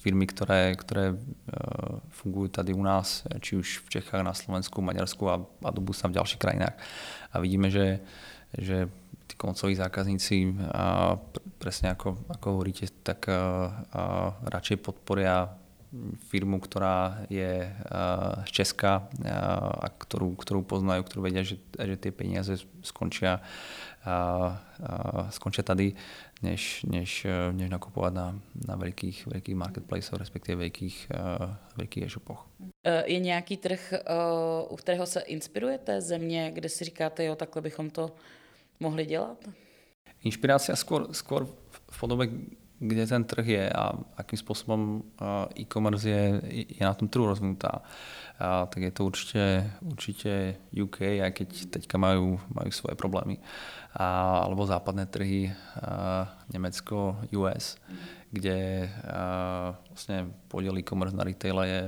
firmy, 0.00 0.24
ktoré, 0.24 0.72
ktoré 0.72 1.12
a, 1.12 1.16
fungujú 2.24 2.48
tady 2.48 2.72
u 2.72 2.80
nás, 2.80 3.28
či 3.44 3.60
už 3.60 3.84
v 3.84 4.00
Čechách, 4.00 4.24
na 4.24 4.32
Slovensku, 4.32 4.80
Maďarsku 4.80 5.28
a, 5.28 5.36
a 5.44 5.68
do 5.68 5.84
sa 5.92 6.08
v 6.08 6.16
ďalších 6.16 6.40
krajinách. 6.40 6.80
A 7.28 7.36
vidíme, 7.44 7.68
že, 7.68 8.00
že 8.58 8.88
tí 9.26 9.34
koncoví 9.36 9.74
zákazníci 9.74 10.56
a 10.72 11.16
presne 11.58 11.94
ako, 11.94 12.18
ako 12.28 12.46
hovoríte, 12.52 12.90
tak 13.02 13.28
a, 13.28 13.70
a 13.92 14.02
radšej 14.44 14.76
podporia 14.82 15.56
firmu, 16.32 16.56
ktorá 16.56 17.28
je 17.28 17.68
z 18.48 18.50
Česka 18.50 19.12
a 19.76 19.86
ktorú, 19.92 20.32
ktorú 20.40 20.64
poznajú, 20.64 21.04
ktorú 21.04 21.20
vedia, 21.28 21.44
že, 21.44 21.60
že 21.76 22.00
tie 22.00 22.08
peniaze 22.08 22.64
skončia, 22.80 23.44
skončia 25.28 25.60
tady, 25.60 25.92
než, 26.40 26.88
než, 26.88 27.28
než 27.52 27.68
nakupovať 27.68 28.12
na, 28.16 28.32
na 28.56 28.74
veľkých, 28.80 29.28
veľkých 29.36 29.56
marketplaceoch, 29.56 30.16
respektíve 30.16 30.64
veľkých, 30.64 31.12
veľkých 31.76 32.02
e-shopoch. 32.08 32.48
Je 33.04 33.20
nějaký 33.20 33.56
trh, 33.56 33.92
u 34.68 34.76
kterého 34.76 35.06
se 35.06 35.20
inspirujete, 35.20 36.00
země, 36.00 36.50
kde 36.54 36.68
si 36.68 36.84
říkáte, 36.84 37.24
jo, 37.24 37.36
takhle 37.36 37.62
bychom 37.62 37.90
to 37.90 38.16
mohli 38.80 39.06
dělat? 39.06 39.38
Inšpirácia 40.22 40.78
skôr, 40.78 41.10
skôr 41.10 41.50
v 41.90 41.96
podobe, 41.98 42.30
kde 42.82 43.06
ten 43.06 43.22
trh 43.26 43.46
je 43.46 43.64
a 43.70 43.94
akým 44.18 44.38
spôsobom 44.38 45.02
e-commerce 45.54 46.06
je, 46.06 46.22
je 46.78 46.82
na 46.82 46.94
tom 46.94 47.10
trhu 47.10 47.26
rozvinutá. 47.26 47.82
A, 48.38 48.66
tak 48.66 48.82
je 48.82 48.92
to 48.94 49.06
určite, 49.06 49.44
určite 49.82 50.58
UK, 50.74 51.22
aj 51.22 51.30
keď 51.30 51.48
teďka 51.78 51.98
majú, 51.98 52.38
majú 52.50 52.70
svoje 52.74 52.98
problémy. 52.98 53.38
A, 53.94 54.38
alebo 54.46 54.66
západné 54.66 55.06
trhy, 55.06 55.50
a, 55.50 56.26
Nemecko, 56.50 57.22
US, 57.34 57.78
kde 58.30 58.90
a, 58.90 59.74
vlastne 59.90 60.30
podiel 60.46 60.78
e-commerce 60.78 61.14
na 61.14 61.26
retaile 61.26 61.62
je, 61.66 61.82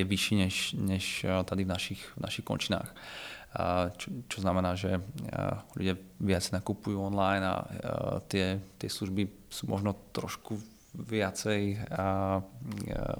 je 0.00 0.04
vyšší 0.04 0.34
než, 0.36 0.54
než 0.72 1.04
tady 1.44 1.64
v 1.64 1.72
našich, 1.72 2.00
v 2.16 2.20
našich 2.20 2.44
končinách 2.44 2.92
čo, 3.94 4.26
čo 4.26 4.38
znamená, 4.42 4.74
že 4.74 4.98
ľudia 5.78 5.94
viac 6.18 6.44
nakupujú 6.50 6.98
online 6.98 7.44
a 7.46 7.54
tie, 8.26 8.58
tie 8.78 8.90
služby 8.90 9.46
sú 9.46 9.70
možno 9.70 9.94
trošku 10.10 10.58
viacej 10.94 11.78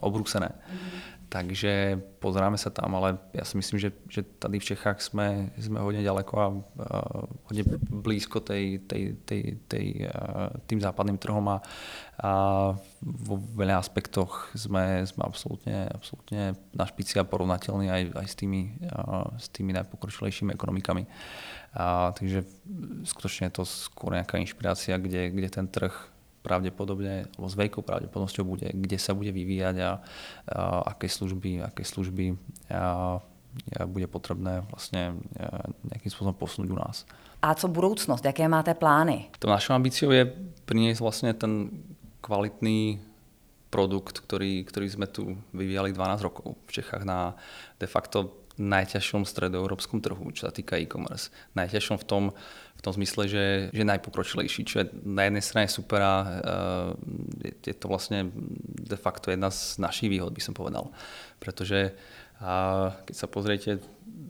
obrúsené. 0.03 0.51
Mm-hmm. 0.51 1.24
Takže 1.35 1.99
pozeráme 2.23 2.55
sa 2.55 2.71
tam, 2.71 2.95
ale 2.95 3.19
ja 3.35 3.43
si 3.43 3.59
myslím, 3.59 3.83
že, 3.83 3.91
že 4.07 4.23
tady 4.23 4.63
v 4.63 4.69
Čechách 4.71 5.03
sme, 5.03 5.51
sme 5.59 5.83
hodne 5.83 5.99
ďaleko 5.99 6.35
a 6.39 6.47
uh, 6.47 7.27
hodne 7.51 7.67
blízko 7.91 8.39
tej, 8.39 8.79
tej, 8.87 9.19
tej, 9.27 9.59
tej, 9.67 10.07
uh, 10.07 10.55
tým 10.71 10.79
západným 10.79 11.19
trhom 11.19 11.43
a, 11.51 11.59
a 12.23 12.31
vo 13.03 13.35
veľa 13.59 13.83
aspektoch 13.83 14.55
sme, 14.55 15.03
sme 15.11 15.27
absolútne, 15.27 15.91
absolútne 15.91 16.55
na 16.71 16.87
špici 16.87 17.19
a 17.19 17.27
porovnateľní 17.27 17.91
aj, 17.91 18.03
aj 18.15 18.27
s, 18.31 18.35
tými, 18.39 18.79
uh, 18.95 19.27
tými 19.51 19.75
najpokročilejšími 19.75 20.55
ekonomikami. 20.55 21.03
A, 21.75 22.15
takže 22.15 22.47
skutočne 23.11 23.51
je 23.51 23.59
to 23.59 23.67
skôr 23.67 24.15
nejaká 24.15 24.39
inšpirácia, 24.39 24.95
kde, 25.03 25.35
kde 25.35 25.49
ten 25.51 25.67
trh 25.67 26.14
pravdepodobne, 26.45 27.25
alebo 27.33 27.49
s 27.49 27.57
veľkou 27.57 27.81
pravdepodobnosťou 27.81 28.45
bude, 28.45 28.69
kde 28.69 29.01
sa 29.01 29.17
bude 29.17 29.33
vyvíjať 29.33 29.77
a, 29.81 29.91
a 30.53 30.93
aké 30.93 31.09
služby, 31.09 31.65
aké 31.65 31.89
služby 31.89 32.37
a, 32.69 33.17
a 33.81 33.83
bude 33.89 34.05
potrebné 34.05 34.61
vlastne 34.69 35.17
nejakým 35.89 36.11
spôsobom 36.13 36.37
posunúť 36.37 36.69
u 36.69 36.77
nás. 36.77 37.09
A 37.41 37.55
co 37.55 37.69
budoucnost? 37.69 38.25
Jaké 38.25 38.49
máte 38.49 38.75
plány? 38.75 39.29
To 39.39 39.49
našou 39.49 39.77
ambíciou 39.77 40.13
je 40.13 40.25
priniesť 40.65 41.01
vlastne 41.01 41.33
ten 41.37 41.69
kvalitný 42.25 43.01
produkt, 43.69 44.25
ktorý, 44.25 44.65
ktorý 44.65 44.87
sme 44.89 45.07
tu 45.11 45.37
vyvíjali 45.53 45.93
12 45.93 46.25
rokov 46.25 46.57
v 46.65 46.71
Čechách 46.73 47.05
na 47.05 47.37
de 47.77 47.85
facto 47.85 48.45
najťažšom 48.55 49.27
stredoeurópskom 49.27 49.99
trhu, 49.99 50.31
čo 50.31 50.47
sa 50.47 50.55
týka 50.55 50.79
e-commerce. 50.79 51.35
Najťažšom 51.59 51.99
v 52.01 52.07
tom, 52.07 52.23
v 52.31 52.64
tom 52.85 52.93
zmysle, 52.93 53.25
že, 53.25 53.47
že 53.73 53.89
najpokročilejší, 53.89 54.61
čo 54.69 54.85
je 54.85 54.87
na 55.09 55.25
jednej 55.25 55.41
strane 55.41 55.69
super 55.73 56.05
a 56.05 56.15
uh, 56.21 56.29
je, 57.41 57.73
je 57.73 57.75
to 57.75 57.89
vlastne 57.89 58.29
de 58.77 58.99
facto 59.01 59.33
jedna 59.33 59.49
z 59.49 59.81
našich 59.81 60.13
výhod, 60.13 60.37
by 60.37 60.43
som 60.45 60.53
povedal. 60.53 60.93
Pretože 61.41 61.97
uh, 62.45 62.93
keď 63.09 63.15
sa 63.17 63.27
pozriete 63.27 63.71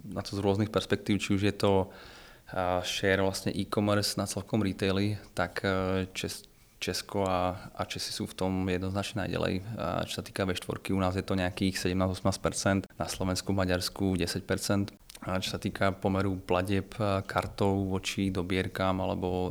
na 0.07 0.23
to 0.23 0.39
z 0.39 0.41
rôznych 0.41 0.71
perspektív, 0.71 1.19
či 1.19 1.35
už 1.35 1.43
je 1.43 1.55
to 1.59 1.91
uh, 1.91 2.79
share 2.87 3.19
vlastne 3.19 3.51
e-commerce 3.51 4.15
na 4.15 4.31
celkom 4.31 4.63
retaili, 4.63 5.19
tak 5.35 5.67
uh, 5.67 6.07
čest, 6.15 6.47
Česko 6.85 7.25
a, 7.25 7.73
a 7.73 7.89
Česi 7.89 8.13
sú 8.13 8.29
v 8.29 8.37
tom 8.37 8.53
jednoznačne 8.69 9.25
najďalej. 9.25 9.65
Čo 10.05 10.21
sa 10.21 10.23
týka 10.27 10.45
V4, 10.45 10.93
u 10.93 11.01
nás 11.01 11.17
je 11.17 11.25
to 11.25 11.33
nejakých 11.33 11.81
17-18%, 11.81 12.85
na 13.01 13.07
Slovensku, 13.09 13.57
Maďarsku 13.57 14.21
10%. 14.21 14.93
Čo 15.25 15.57
sa 15.57 15.61
týka 15.61 15.97
pomeru 15.97 16.37
platieb 16.37 16.93
kartou 17.25 17.89
voči 17.89 18.29
dobierkám 18.29 19.01
alebo 19.01 19.49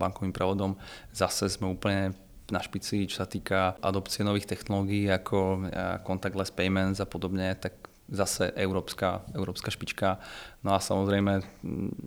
bankovým 0.00 0.32
prevodom, 0.32 0.72
zase 1.12 1.52
sme 1.52 1.68
úplne 1.68 2.16
na 2.48 2.60
špici, 2.60 3.04
čo 3.08 3.20
sa 3.20 3.28
týka 3.28 3.76
adopcie 3.84 4.24
nových 4.24 4.48
technológií 4.48 5.12
ako 5.12 5.68
contactless 6.04 6.52
payments 6.52 7.00
a 7.00 7.08
podobne, 7.08 7.52
tak 7.60 7.76
zase 8.12 8.52
európska, 8.56 9.24
európska 9.32 9.72
špička. 9.72 10.20
No 10.60 10.76
a 10.76 10.80
samozrejme 10.80 11.40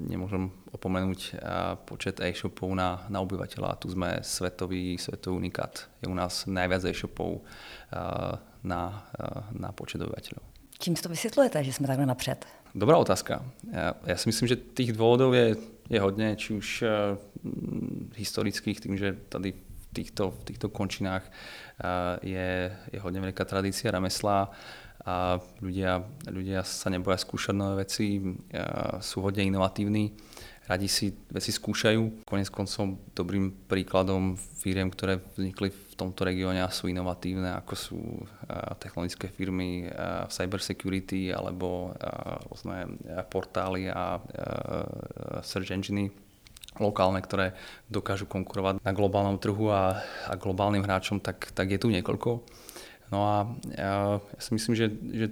nemôžem 0.10 0.54
opomenúť 0.70 1.42
počet 1.90 2.22
e-shopov 2.22 2.78
na, 2.78 3.06
na 3.10 3.26
obyvateľa. 3.26 3.82
Tu 3.82 3.90
sme 3.94 4.22
svetový, 4.22 5.02
svetový 5.02 5.34
unikát. 5.42 5.90
Je 6.02 6.10
u 6.10 6.14
nás 6.14 6.46
najviac 6.46 6.86
e-shopov 6.86 7.42
na, 8.62 8.82
na 9.50 9.70
počet 9.74 10.02
obyvateľov. 10.02 10.55
Čím 10.80 10.96
to 10.96 11.10
vysvětlujete, 11.10 11.64
že 11.64 11.74
jsme 11.74 11.88
takhle 11.88 12.06
napřed? 12.06 12.46
Dobrá 12.76 12.98
otázka. 12.98 13.46
Ja, 13.72 13.96
ja 14.04 14.16
si 14.20 14.28
myslím, 14.28 14.52
že 14.52 14.60
tých 14.60 14.92
dôvodov 14.92 15.32
je, 15.32 15.56
je 15.88 16.00
hodne, 16.04 16.36
či 16.36 16.52
už 16.52 16.84
uh, 16.84 17.16
historických, 18.20 18.84
tým, 18.84 19.00
že 19.00 19.16
tady 19.32 19.56
v 19.56 19.88
týchto, 19.96 20.36
v 20.36 20.44
týchto 20.44 20.68
končinách 20.68 21.24
uh, 21.24 22.20
je, 22.20 22.68
je 22.92 23.00
hodne 23.00 23.24
veľká 23.24 23.48
tradícia 23.48 23.96
remesla. 23.96 24.52
Uh, 24.52 24.86
a 25.06 25.38
ľudia, 25.62 26.02
ľudia 26.26 26.66
sa 26.66 26.90
neboja 26.90 27.22
skúšať 27.22 27.54
nové 27.54 27.86
veci, 27.86 28.18
sú 29.06 29.22
hodne 29.22 29.46
inovatívni, 29.46 30.18
radi 30.66 30.90
si 30.90 31.14
veci 31.30 31.54
skúšajú. 31.54 32.26
Konec 32.26 32.50
koncom 32.50 32.98
dobrým 33.14 33.70
príkladom 33.70 34.34
firiem, 34.34 34.90
ktoré 34.90 35.22
vznikli 35.38 35.70
v 35.70 35.85
tomto 35.96 36.28
regióne 36.28 36.60
a 36.60 36.70
sú 36.70 36.92
inovatívne, 36.92 37.56
ako 37.56 37.74
sú 37.74 38.00
technologické 38.84 39.32
firmy 39.32 39.88
v 39.90 40.32
cybersecurity 40.32 41.32
alebo 41.32 41.96
rôzne 42.52 43.00
portály 43.32 43.88
a 43.88 44.20
search 45.40 45.72
engine 45.72 46.12
lokálne, 46.76 47.24
ktoré 47.24 47.56
dokážu 47.88 48.28
konkurovať 48.28 48.84
na 48.84 48.92
globálnom 48.92 49.40
trhu 49.40 49.72
a, 49.72 50.04
a 50.28 50.34
globálnym 50.36 50.84
hráčom, 50.84 51.24
tak, 51.24 51.56
tak 51.56 51.72
je 51.72 51.80
tu 51.80 51.88
niekoľko. 51.88 52.44
No 53.14 53.20
a 53.22 53.36
ja, 53.78 54.18
si 54.42 54.50
myslím, 54.58 54.74
že, 54.74 54.90
že 54.90 55.28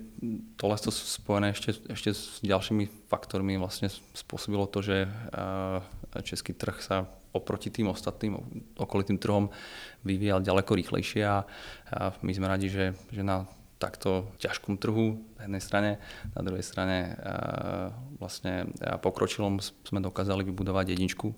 tohle 0.61 0.77
sú 0.77 0.93
spojené 0.93 1.57
ešte, 1.57 1.73
ešte 1.89 2.13
s 2.13 2.37
ďalšími 2.45 3.09
faktormi 3.09 3.57
vlastne 3.57 3.89
spôsobilo 4.13 4.69
to, 4.69 4.85
že 4.85 5.09
český 6.21 6.53
trh 6.53 6.77
sa 6.77 7.09
oproti 7.33 7.73
tým 7.73 7.89
ostatným 7.89 8.37
okolitým 8.77 9.17
trhom 9.17 9.49
vyvíjal 10.05 10.45
ďaleko 10.45 10.77
rýchlejšie 10.77 11.25
a, 11.25 11.41
my 12.21 12.31
sme 12.33 12.45
radi, 12.45 12.69
že, 12.69 12.93
že 13.09 13.25
na 13.25 13.49
takto 13.81 14.31
ťažkom 14.39 14.79
trhu 14.79 15.19
na 15.35 15.43
jednej 15.43 15.63
strane, 15.63 15.91
na 16.31 16.41
druhej 16.45 16.63
strane 16.63 17.19
vlastne 18.15 18.71
pokročilom 19.03 19.59
sme 19.59 19.99
dokázali 19.99 20.47
vybudovať 20.47 20.95
jedničku. 20.95 21.35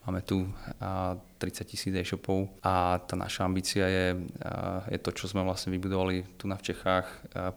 Máme 0.00 0.24
tu 0.24 0.48
30 0.80 1.60
tisíc 1.68 1.92
e-shopov 1.92 2.48
a 2.64 2.96
tá 3.04 3.20
naša 3.20 3.44
ambícia 3.44 3.84
je, 3.84 4.16
je 4.88 4.98
to, 5.00 5.12
čo 5.12 5.28
sme 5.28 5.44
vlastne 5.44 5.68
vybudovali 5.76 6.40
tu 6.40 6.48
na 6.48 6.56
v 6.56 6.72
Čechách, 6.72 7.04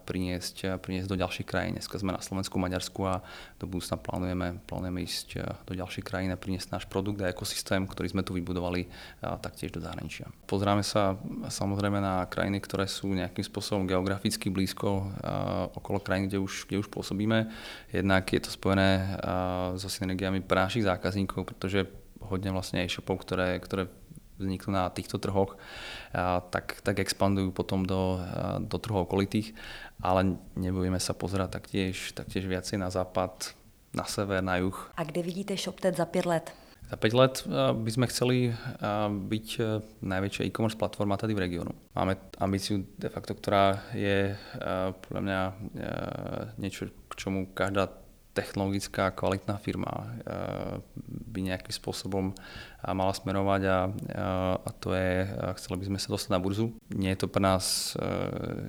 priniesť, 0.04 0.76
priniesť 0.76 1.08
do 1.08 1.16
ďalších 1.16 1.48
krajín. 1.48 1.80
Dneska 1.80 1.96
sme 1.96 2.12
na 2.12 2.20
Slovensku, 2.20 2.60
Maďarsku 2.60 3.00
a 3.08 3.24
do 3.56 3.64
budúcna 3.64 3.96
plánujeme, 3.96 4.60
plánujeme 4.68 5.00
ísť 5.08 5.28
do 5.64 5.72
ďalších 5.72 6.04
krajín 6.04 6.36
a 6.36 6.38
priniesť 6.38 6.76
náš 6.76 6.84
produkt 6.84 7.24
a 7.24 7.32
ekosystém, 7.32 7.88
ktorý 7.88 8.12
sme 8.12 8.20
tu 8.20 8.36
vybudovali 8.36 8.92
taktiež 9.40 9.72
do 9.72 9.80
zahraničia. 9.80 10.28
Pozráme 10.44 10.84
sa 10.84 11.16
samozrejme 11.48 11.96
na 11.96 12.28
krajiny, 12.28 12.60
ktoré 12.60 12.84
sú 12.84 13.08
nejakým 13.08 13.42
spôsobom 13.42 13.88
geograficky 13.88 14.52
blízko 14.52 15.16
okolo 15.80 15.96
krajín, 15.96 16.28
kde 16.28 16.44
už, 16.44 16.68
kde 16.68 16.84
už 16.84 16.92
pôsobíme. 16.92 17.48
Jednak 17.88 18.28
je 18.28 18.40
to 18.44 18.52
spojené 18.52 19.16
so 19.80 19.88
synergiami 19.88 20.44
pre 20.44 20.60
našich 20.60 20.84
zákazníkov, 20.84 21.48
pretože 21.48 22.03
hodne 22.28 22.52
vlastne 22.54 22.84
e-shopov, 22.84 23.20
ktoré, 23.24 23.60
ktoré 23.60 23.88
vzniknú 24.34 24.74
na 24.74 24.90
týchto 24.90 25.22
trhoch, 25.22 25.54
tak, 26.50 26.82
tak 26.82 26.98
expandujú 26.98 27.54
potom 27.54 27.86
do, 27.86 28.18
do 28.66 28.76
trhov 28.82 29.06
okolitých, 29.06 29.54
ale 30.02 30.34
nebudeme 30.58 30.98
sa 30.98 31.14
pozerať 31.14 31.62
taktiež, 31.62 32.10
taktiež 32.18 32.50
viacej 32.50 32.82
na 32.82 32.90
západ, 32.90 33.54
na 33.94 34.02
sever, 34.10 34.42
na 34.42 34.58
juh. 34.58 34.74
A 34.98 35.06
kde 35.06 35.22
vidíte 35.22 35.54
ShopTet 35.54 35.94
za 35.94 36.02
5 36.02 36.26
let? 36.26 36.50
Za 36.90 36.98
5 36.98 37.14
let 37.14 37.34
by 37.78 37.90
sme 37.94 38.10
chceli 38.10 38.52
byť 39.08 39.48
najväčšia 40.02 40.50
e-commerce 40.50 40.76
platforma 40.76 41.16
tady 41.16 41.32
v 41.32 41.42
regiónu. 41.46 41.72
Máme 41.94 42.18
ambíciu 42.42 42.84
de 42.98 43.08
facto, 43.08 43.38
ktorá 43.38 43.86
je 43.94 44.34
podľa 45.06 45.20
mňa 45.22 45.40
niečo, 46.58 46.90
k 46.90 47.12
čomu 47.14 47.48
každá 47.54 47.88
technologická 48.34 49.14
kvalitná 49.14 49.62
firma 49.62 50.10
by 51.06 51.38
nejakým 51.38 51.70
spôsobom 51.70 52.34
mala 52.84 53.14
smerovať 53.16 53.62
a, 53.64 53.78
a 54.60 54.70
to 54.76 54.92
je, 54.92 55.24
chceli 55.56 55.76
by 55.80 55.84
sme 55.88 55.98
sa 56.02 56.12
dostať 56.12 56.30
na 56.34 56.42
burzu. 56.42 56.74
Nie 56.92 57.14
je 57.14 57.24
to 57.24 57.32
pre 57.32 57.40
nás 57.40 57.96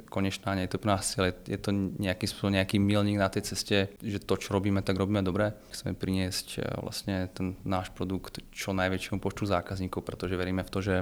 konečná, 0.07 0.55
nie 0.55 0.69
je 0.69 0.71
to 0.71 0.79
pre 0.79 0.89
nás 0.93 1.03
cieľ, 1.11 1.33
je 1.33 1.59
to 1.59 1.73
nejaký 1.99 2.29
spôsob, 2.29 2.55
nejaký 2.55 2.77
milník 2.79 3.19
na 3.19 3.27
tej 3.27 3.51
ceste, 3.51 3.91
že 3.99 4.23
to, 4.23 4.39
čo 4.39 4.55
robíme, 4.55 4.79
tak 4.85 4.95
robíme 4.95 5.19
dobre. 5.25 5.57
Chceme 5.73 5.97
priniesť 5.97 6.79
vlastne 6.79 7.27
ten 7.33 7.59
náš 7.67 7.91
produkt 7.91 8.39
čo 8.55 8.71
najväčšiemu 8.71 9.19
počtu 9.19 9.49
zákazníkov, 9.49 10.05
pretože 10.05 10.39
veríme 10.39 10.63
v 10.63 10.71
to, 10.71 10.79
že, 10.79 10.97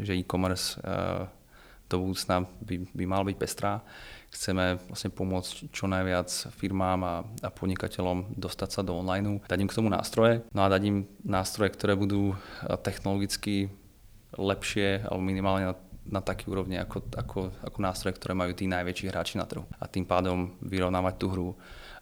že 0.00 0.16
e-commerce 0.16 0.80
do 1.88 2.04
budúcna 2.04 2.44
by, 2.60 2.84
by 2.92 3.04
mal 3.08 3.24
byť 3.24 3.36
pestrá. 3.36 3.80
Chceme 4.28 4.76
vlastne 4.92 5.08
pomôcť 5.08 5.72
čo 5.72 5.88
najviac 5.88 6.28
firmám 6.60 7.00
a, 7.00 7.14
a 7.40 7.48
podnikateľom 7.48 8.36
dostať 8.36 8.68
sa 8.68 8.80
do 8.84 8.92
online, 8.92 9.40
dať 9.48 9.58
im 9.64 9.70
k 9.72 9.76
tomu 9.76 9.88
nástroje, 9.88 10.44
no 10.52 10.68
a 10.68 10.72
dať 10.72 10.82
im 10.84 10.98
nástroje, 11.24 11.72
ktoré 11.72 11.96
budú 11.96 12.36
technologicky 12.84 13.72
lepšie 14.36 15.08
alebo 15.08 15.24
minimálne 15.24 15.72
na, 15.72 15.74
na 16.08 16.20
taký 16.20 16.52
úrovni 16.52 16.76
ako, 16.76 17.08
ako, 17.16 17.38
ako 17.64 17.78
nástroje, 17.80 18.20
ktoré 18.20 18.36
majú 18.36 18.52
tí 18.52 18.68
najväčší 18.68 19.08
hráči 19.08 19.40
na 19.40 19.48
trhu. 19.48 19.64
A 19.80 19.88
tým 19.88 20.04
pádom 20.04 20.60
vyrovnávať 20.60 21.14
tú 21.16 21.26
hru 21.32 21.48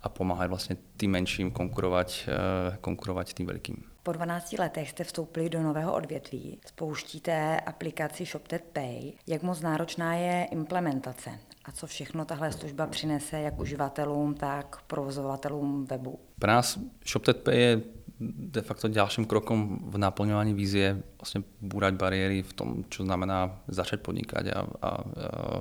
a 0.02 0.06
pomáhať 0.10 0.48
vlastne 0.50 0.74
tým 0.98 1.14
menším 1.14 1.48
konkurovať, 1.54 2.10
eh, 2.26 2.78
konkurovať 2.82 3.38
tým 3.38 3.46
veľkým. 3.46 3.95
Po 4.06 4.12
12 4.12 4.52
letech 4.58 4.90
jste 4.90 5.04
vstoupili 5.04 5.48
do 5.48 5.62
nového 5.62 5.94
odvětví, 5.94 6.60
spouštíte 6.66 7.60
aplikaci 7.60 8.24
ShopTet 8.26 8.64
Pay. 8.72 9.12
Jak 9.26 9.42
moc 9.42 9.60
náročná 9.60 10.14
je 10.14 10.48
implementace? 10.50 11.30
A 11.64 11.72
co 11.72 11.86
všechno 11.86 12.24
tahle 12.24 12.52
služba 12.52 12.86
přinese 12.86 13.40
jak 13.40 13.58
uživatelům, 13.58 14.34
tak 14.34 14.82
provozovatelům 14.86 15.84
webu? 15.84 16.18
Pro 16.38 16.50
nás 16.50 16.78
ShopTet 17.06 17.42
Pay 17.42 17.60
je 17.60 17.80
de 18.20 18.62
facto 18.64 18.88
ďalším 18.88 19.28
krokom 19.28 19.92
v 19.92 19.96
naplňovaní 20.00 20.56
vízie 20.56 20.96
vlastne 21.20 21.44
búrať 21.60 22.00
bariéry 22.00 22.40
v 22.40 22.52
tom, 22.56 22.68
čo 22.88 23.04
znamená 23.04 23.60
začať 23.68 24.00
podnikať 24.00 24.44
a, 24.52 24.52
a, 24.52 24.56
a 24.56 24.90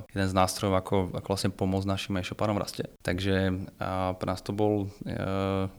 jeden 0.07 0.27
z 0.31 0.37
nástrojov, 0.37 0.79
ako, 0.79 0.95
ako 1.19 1.27
vlastne 1.27 1.51
pomôcť 1.51 1.87
našim 1.87 2.15
e-shopárom 2.15 2.55
raste. 2.55 2.87
Takže 3.03 3.51
a 3.79 4.15
pre 4.15 4.27
nás 4.31 4.39
to 4.39 4.55
bol 4.55 4.87
e, 5.03 5.15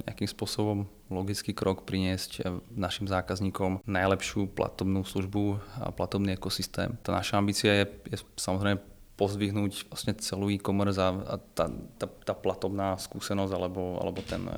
nejakým 0.04 0.28
spôsobom 0.28 0.85
logický 1.09 1.56
krok 1.56 1.88
priniesť 1.88 2.45
našim 2.75 3.09
zákazníkom 3.09 3.80
najlepšiu 3.88 4.52
platobnú 4.52 5.06
službu 5.06 5.56
a 5.80 5.95
platobný 5.95 6.37
ekosystém. 6.37 6.99
Tá 7.00 7.14
naša 7.14 7.40
ambícia 7.40 7.73
je, 7.73 7.85
je 8.11 8.18
samozrejme 8.37 8.83
pozdvihnúť 9.16 9.88
vlastne 9.88 10.12
celú 10.21 10.52
e-commerce 10.52 11.00
a, 11.00 11.09
a 11.09 11.35
tá, 11.56 11.73
tá, 11.97 12.06
tá 12.06 12.35
platobná 12.37 13.00
skúsenosť 13.00 13.52
alebo, 13.56 13.97
alebo 13.97 14.21
ten 14.21 14.45
e, 14.45 14.56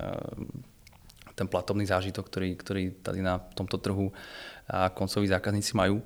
ten 1.39 1.47
platovný 1.47 1.87
zážitok, 1.87 2.27
ktorý, 2.27 2.51
ktorý 2.59 2.85
tady 2.99 3.23
na 3.23 3.39
tomto 3.39 3.79
trhu 3.79 4.11
a 4.67 4.91
koncoví 4.91 5.31
zákazníci 5.31 5.79
majú. 5.79 6.03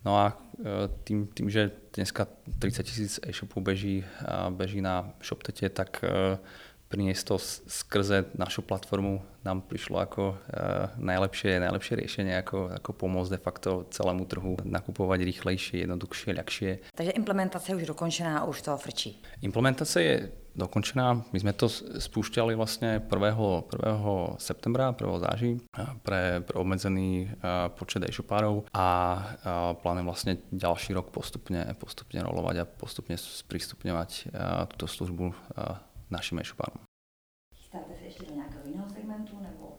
No 0.00 0.16
a 0.16 0.32
e, 0.56 0.88
tým, 1.04 1.28
tým 1.28 1.52
že 1.52 1.68
dneska 1.92 2.24
30 2.56 2.88
tisíc 2.88 3.12
e-shopov 3.20 3.60
beží, 3.60 4.00
beží 4.56 4.80
na 4.80 5.12
ShopTete, 5.20 5.68
tak 5.68 6.00
e, 6.00 6.40
priniesť 6.90 7.22
to 7.22 7.36
skrze 7.70 8.34
našu 8.34 8.66
platformu 8.66 9.22
nám 9.46 9.64
prišlo 9.64 10.02
ako 10.02 10.22
uh, 10.34 10.92
najlepšie, 11.00 11.62
najlepšie 11.62 11.94
riešenie, 11.96 12.34
ako, 12.42 12.76
ako 12.76 12.90
pomôcť 12.92 13.32
de 13.32 13.40
facto 13.40 13.70
celému 13.88 14.26
trhu 14.26 14.58
nakupovať 14.66 15.24
rýchlejšie, 15.24 15.86
jednoduchšie, 15.86 16.36
ľahšie. 16.36 16.70
Takže 16.92 17.16
implementace 17.16 17.72
už 17.72 17.88
dokončená, 17.88 18.44
už 18.44 18.58
to 18.60 18.74
frčí. 18.76 19.16
Implementace 19.40 19.96
je 20.02 20.14
dokončená. 20.58 21.30
My 21.30 21.38
sme 21.38 21.54
to 21.54 21.70
spúšťali 21.72 22.58
vlastne 22.58 23.00
1. 23.00 23.06
1. 23.06 24.42
septembra, 24.42 24.92
1. 24.92 25.24
záži 25.24 25.62
pre, 26.02 26.42
pre 26.42 26.56
obmedzený 26.58 27.30
počet 27.78 28.02
e-shopárov 28.04 28.66
a 28.74 28.86
plánujem 29.78 30.06
vlastne 30.10 30.32
ďalší 30.50 30.98
rok 30.98 31.14
postupne, 31.14 31.70
postupne 31.78 32.20
rolovať 32.26 32.56
a 32.60 32.68
postupne 32.68 33.14
sprístupňovať 33.16 34.34
túto 34.74 34.86
službu 34.90 35.32
našim 36.10 36.38
e-shopárom. 36.42 36.82
Chystáte 37.54 37.94
sa 37.94 38.04
ešte 38.04 38.26
do 38.26 38.34
nejakého 38.34 38.62
iného 38.66 38.86
segmentu? 38.90 39.38
Nebo... 39.38 39.78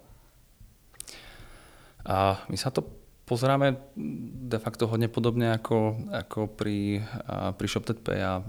A 2.07 2.41
my 2.49 2.57
sa 2.57 2.71
to 2.71 2.87
pozeráme 3.27 3.79
de 4.51 4.59
facto 4.59 4.91
hodne 4.91 5.07
podobne 5.07 5.55
ako, 5.55 6.07
ako 6.11 6.39
pri, 6.51 6.99
pri 7.55 7.67
ShopTetPay 7.67 8.19
a 8.19 8.43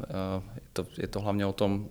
je 0.59 0.68
to, 0.74 0.83
je 0.98 1.06
to 1.06 1.18
hlavne 1.22 1.46
o 1.46 1.54
tom, 1.54 1.87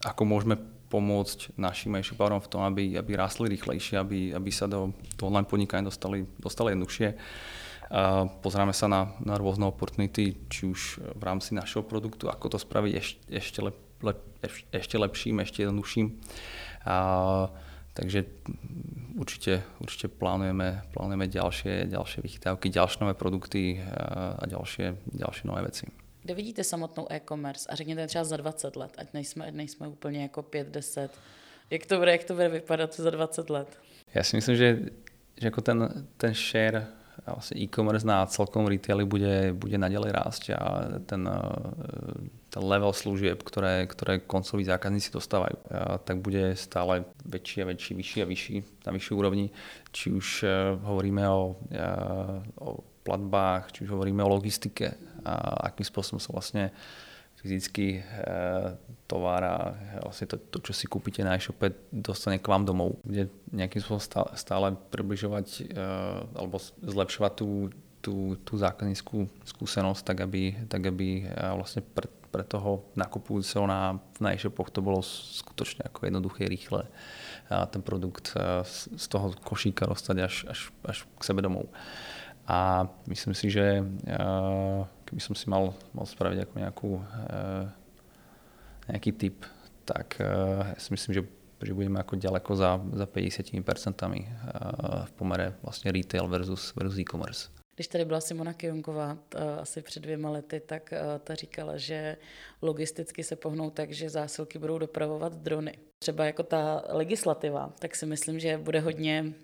ako 0.00 0.22
môžeme 0.24 0.56
pomôcť 0.88 1.58
našim 1.60 1.92
e-shopárom 1.98 2.40
v 2.40 2.48
tom, 2.48 2.62
aby, 2.64 2.96
aby 2.96 3.12
rástli 3.18 3.52
rýchlejšie, 3.52 4.00
aby, 4.00 4.32
aby 4.32 4.50
sa 4.54 4.64
do, 4.64 4.96
do 5.18 5.22
online 5.26 5.44
podnikania 5.44 5.90
dostali, 5.90 6.24
dostali 6.40 6.72
jednoduchšie. 6.72 7.08
Pozeráme 8.40 8.72
sa 8.72 8.88
na, 8.88 9.12
na 9.20 9.36
rôzne 9.36 9.68
opportunity, 9.68 10.38
či 10.48 10.70
už 10.70 11.04
v 11.18 11.22
rámci 11.26 11.52
našeho 11.52 11.84
produktu, 11.84 12.32
ako 12.32 12.56
to 12.56 12.58
spraviť 12.62 12.92
ešte, 12.96 13.20
ešte 13.28 13.58
lep, 13.60 13.76
lep, 14.04 14.20
ešte 14.72 14.98
lepším, 14.98 15.40
ešte 15.40 15.62
jednoduchším. 15.62 16.20
A, 16.84 16.96
takže 17.94 18.24
určite, 19.16 19.62
určite 19.80 20.08
plánujeme, 20.08 20.82
plánujeme 20.92 21.26
ďalšie, 21.28 21.88
ďalšie 21.88 22.20
vychytávky, 22.22 22.68
ďalšie 22.68 22.98
nové 23.00 23.14
produkty 23.14 23.80
a 24.38 24.44
ďalšie, 24.46 24.96
ďalšie 25.06 25.44
nové 25.48 25.62
veci. 25.62 25.86
Kde 26.22 26.34
vidíte 26.34 26.64
samotnou 26.64 27.06
e-commerce 27.10 27.68
a 27.68 27.74
řekněte 27.74 28.06
třeba 28.06 28.24
za 28.24 28.36
20 28.36 28.76
let, 28.76 28.92
ať 28.98 29.12
nejsme, 29.12 29.52
nejsme 29.52 29.88
úplně 29.88 30.22
jako 30.22 30.42
5-10. 30.42 31.08
Jak 31.70 31.86
to 31.86 31.98
bude, 31.98 32.12
jak 32.12 32.24
to 32.24 32.34
bude 32.34 32.48
vypadat 32.48 32.94
za 32.96 33.10
20 33.10 33.50
let? 33.50 33.78
Já 34.14 34.22
si 34.22 34.36
myslím, 34.36 34.56
že, 34.56 34.78
že 35.40 35.46
jako 35.46 35.60
ten, 35.60 36.06
ten 36.16 36.34
share 36.34 36.86
vlastne 37.22 37.56
e-commerce 37.62 38.04
na 38.06 38.26
celkom 38.26 38.66
retaili 38.66 39.06
bude, 39.06 39.54
bude 39.54 39.78
naďalej 39.78 40.10
rásť 40.12 40.42
a 40.54 40.60
ten, 41.06 41.22
e, 41.24 41.40
ten 42.50 42.62
level 42.62 42.92
služieb, 42.92 43.40
ktoré, 43.42 43.86
ktoré 43.86 44.22
koncoví 44.22 44.66
zákazníci 44.66 45.14
dostávajú, 45.14 45.56
tak 46.04 46.20
bude 46.20 46.54
stále 46.58 47.06
väčší 47.26 47.62
a 47.62 47.68
väčší, 47.70 47.92
vyšší 47.94 48.18
a 48.22 48.26
vyšší 48.26 48.56
na 48.86 48.90
vyššej 48.92 49.14
úrovni. 49.14 49.46
Či 49.90 50.06
už 50.14 50.26
e, 50.42 50.48
hovoríme 50.82 51.24
o, 51.26 51.56
e, 51.70 51.86
o 52.60 52.82
platbách, 53.04 53.72
či 53.74 53.84
už 53.84 53.90
hovoríme 53.94 54.22
o 54.24 54.32
logistike 54.32 54.96
a 55.24 55.66
akým 55.72 55.86
spôsobom 55.88 56.20
sa 56.20 56.32
vlastne 56.32 56.72
fyzický 57.44 58.00
e, 58.00 58.02
tovar 59.04 59.44
a 59.44 59.56
vlastne 60.00 60.32
to, 60.32 60.40
to, 60.48 60.64
čo 60.64 60.72
si 60.72 60.88
kúpite 60.88 61.20
na 61.20 61.36
e-shope, 61.36 61.76
dostane 61.92 62.40
k 62.40 62.48
vám 62.48 62.64
domov. 62.64 62.96
Bude 63.04 63.28
nejakým 63.52 63.84
spôsobom 63.84 64.32
stále, 64.32 64.72
približovať 64.88 65.46
e, 65.60 65.62
alebo 66.40 66.56
zlepšovať 66.80 67.32
tú, 67.36 67.68
tú, 68.00 68.40
tú 68.48 68.56
zákazníckú 68.56 69.28
skúsenosť, 69.44 70.00
tak 70.08 70.24
aby, 70.24 70.56
tak 70.72 70.88
aby 70.88 71.28
e, 71.28 71.36
vlastne 71.52 71.84
pre, 71.84 72.08
pre 72.32 72.48
toho 72.48 72.88
nakupujúceho 72.96 73.68
na, 73.68 74.00
na 74.24 74.32
e-shopoch 74.32 74.72
to 74.72 74.80
bolo 74.80 75.04
skutočne 75.04 75.84
ako 75.84 76.08
jednoduché, 76.08 76.48
rýchle 76.48 76.88
a 77.52 77.68
ten 77.68 77.84
produkt 77.84 78.32
z 78.96 79.04
toho 79.12 79.36
košíka 79.44 79.84
dostať 79.84 80.16
až, 80.16 80.34
až, 80.48 80.60
až 80.88 81.04
k 81.04 81.22
sebe 81.28 81.44
domov. 81.44 81.68
A 82.48 82.88
myslím 83.04 83.36
si, 83.36 83.52
že 83.52 83.84
keby 85.14 85.22
som 85.22 85.38
si 85.38 85.46
mal, 85.46 85.70
mal 85.94 86.02
spraviť 86.10 86.42
ako 86.42 86.54
nejakú, 86.58 86.90
uh, 86.98 87.70
nejaký 88.90 89.14
typ, 89.14 89.46
tak 89.86 90.18
uh, 90.18 90.74
ja 90.74 90.80
si 90.82 90.90
myslím, 90.90 91.14
že, 91.14 91.22
že 91.62 91.70
budeme 91.70 92.02
ako 92.02 92.18
ďaleko 92.18 92.50
za, 92.58 92.82
za 92.82 93.06
50% 93.06 93.62
uh, 93.62 95.06
v 95.06 95.12
pomere 95.14 95.54
vlastně 95.62 95.92
retail 95.94 96.26
versus, 96.26 96.74
versus 96.74 96.98
e-commerce. 96.98 97.48
Když 97.74 97.88
tady 97.88 98.04
byla 98.04 98.20
Simona 98.20 98.52
Kionková 98.52 99.18
asi 99.60 99.82
před 99.82 100.02
dvěma 100.02 100.30
lety, 100.30 100.60
tak 100.60 100.94
ta 101.24 101.34
říkala, 101.34 101.76
že 101.76 102.16
logisticky 102.62 103.24
se 103.24 103.36
pohnou 103.36 103.70
tak, 103.70 103.90
že 103.92 104.10
zásilky 104.10 104.58
budou 104.58 104.78
dopravovat 104.78 105.34
drony. 105.34 105.78
Třeba 105.98 106.24
jako 106.24 106.42
ta 106.42 106.82
legislativa, 106.88 107.72
tak 107.78 107.96
si 107.96 108.06
myslím, 108.06 108.38
že 108.38 108.58
bude 108.58 108.80
hodně 108.80 109.34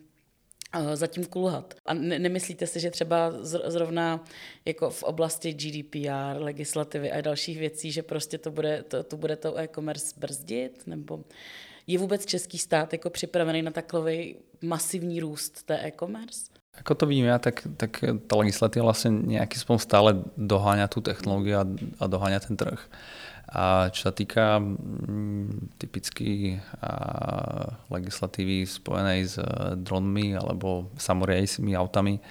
zatím 0.94 1.24
kulhat. 1.24 1.74
A 1.86 1.94
ne- 1.94 2.18
nemyslíte 2.18 2.66
si, 2.66 2.80
že 2.80 2.90
třeba 2.90 3.32
zrovna 3.42 4.24
jako 4.64 4.90
v 4.90 5.02
oblasti 5.02 5.52
GDPR, 5.52 6.38
legislativy 6.38 7.12
a 7.12 7.20
dalších 7.20 7.58
věcí, 7.58 7.92
že 7.92 8.02
prostě 8.02 8.38
to 8.38 8.50
bude 8.50 8.82
to, 8.82 9.02
to, 9.02 9.16
bude 9.16 9.36
to 9.36 9.58
e-commerce 9.58 10.14
brzdit? 10.18 10.86
Nebo 10.86 11.24
je 11.86 11.98
vůbec 11.98 12.26
český 12.26 12.58
stát 12.58 12.92
jako 12.92 13.10
připravený 13.10 13.62
na 13.62 13.70
takový 13.70 14.36
masivní 14.62 15.20
růst 15.20 15.62
té 15.62 15.86
e-commerce? 15.86 16.50
Ako 16.70 16.94
to 16.94 17.06
vidím 17.10 17.26
ja, 17.26 17.42
tak, 17.42 17.66
tak 17.76 17.98
tá 18.30 18.34
legislatíva 18.38 18.94
vlastne 18.94 19.10
nejakým 19.10 19.58
spôsobom 19.58 19.82
stále 19.82 20.22
doháňa 20.38 20.86
tú 20.86 21.02
technológiu 21.02 21.58
a, 21.58 21.66
a 21.98 22.04
doháňa 22.06 22.46
ten 22.46 22.54
trh. 22.54 22.78
A 23.50 23.90
čo 23.90 24.06
sa 24.06 24.12
týka 24.14 24.62
mm, 24.62 25.74
typicky 25.82 26.62
legislatívy 27.90 28.62
spojenej 28.62 29.20
s 29.26 29.34
dronmi 29.74 30.38
alebo 30.38 30.94
samoriadicimi 30.94 31.74
autami, 31.74 32.22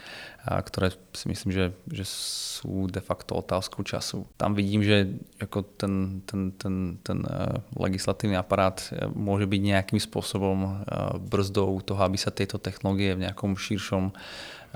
a 0.48 0.64
ktoré 0.64 0.96
si 1.12 1.28
myslím, 1.28 1.52
že, 1.52 1.66
že 1.92 2.08
sú 2.08 2.88
de 2.88 3.04
facto 3.04 3.36
otázkou 3.36 3.84
času. 3.84 4.24
Tam 4.40 4.56
vidím, 4.56 4.80
že 4.80 5.20
ako 5.44 5.68
ten, 5.76 6.24
ten, 6.24 6.56
ten, 6.56 6.96
ten 7.04 7.20
legislatívny 7.76 8.40
aparát 8.40 8.80
môže 9.12 9.44
byť 9.44 9.62
nejakým 9.62 10.00
spôsobom 10.00 10.88
brzdou 11.28 11.84
toho, 11.84 12.00
aby 12.08 12.16
sa 12.16 12.32
tieto 12.32 12.56
technológie 12.56 13.20
v 13.20 13.28
nejakom 13.28 13.60
širšom 13.60 14.16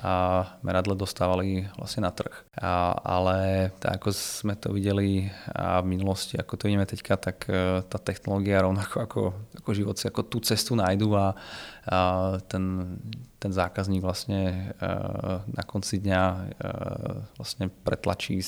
a 0.02 0.46
meradle 0.66 0.98
dostávali 0.98 1.70
vlastne 1.78 2.10
na 2.10 2.12
trh. 2.12 2.34
A, 2.58 2.98
ale 2.98 3.70
tak 3.78 4.02
ako 4.02 4.10
sme 4.10 4.58
to 4.58 4.74
videli 4.74 5.30
a 5.54 5.86
v 5.86 5.94
minulosti, 5.94 6.34
ako 6.34 6.58
to 6.58 6.66
vidíme 6.66 6.86
teďka, 6.90 7.14
tak 7.18 7.46
e, 7.46 7.86
tá 7.86 7.98
technológia 8.02 8.66
rovnako 8.66 8.96
ako, 9.06 9.22
ako 9.62 9.70
život 9.78 9.96
si 10.02 10.10
ako 10.10 10.22
tú 10.26 10.42
cestu 10.42 10.74
nájdu 10.74 11.14
a, 11.14 11.38
a 11.86 11.98
ten, 12.50 12.98
ten 13.38 13.52
zákazník 13.54 14.02
vlastne 14.02 14.74
e, 14.82 14.90
na 15.46 15.64
konci 15.66 16.02
dňa 16.02 16.22
e, 16.26 16.42
vlastne 17.38 17.70
pretlačí 17.70 18.42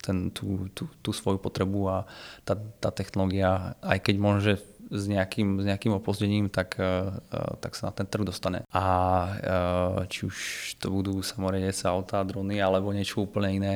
ten, 0.00 0.32
tú, 0.32 0.72
tú, 0.72 0.88
tú 1.04 1.12
svoju 1.12 1.36
potrebu 1.36 1.92
a 1.92 2.08
tá, 2.48 2.56
tá 2.56 2.88
technológia, 2.88 3.76
aj 3.84 3.98
keď 4.00 4.16
môže 4.16 4.52
s 4.90 5.04
nejakým, 5.06 5.62
s 5.62 5.64
nejakým 5.70 5.94
opozdením, 5.94 6.50
tak, 6.50 6.76
eh, 6.82 7.14
eh, 7.30 7.52
tak 7.62 7.78
sa 7.78 7.88
na 7.88 7.92
ten 7.94 8.06
trh 8.06 8.26
dostane. 8.26 8.66
A 8.74 8.84
eh, 9.30 10.06
či 10.10 10.26
už 10.26 10.36
to 10.82 10.90
budú 10.90 11.22
samoriedece, 11.22 11.86
auta, 11.86 12.26
drony 12.26 12.58
alebo 12.58 12.90
niečo 12.90 13.22
úplne 13.22 13.54
iné, 13.54 13.74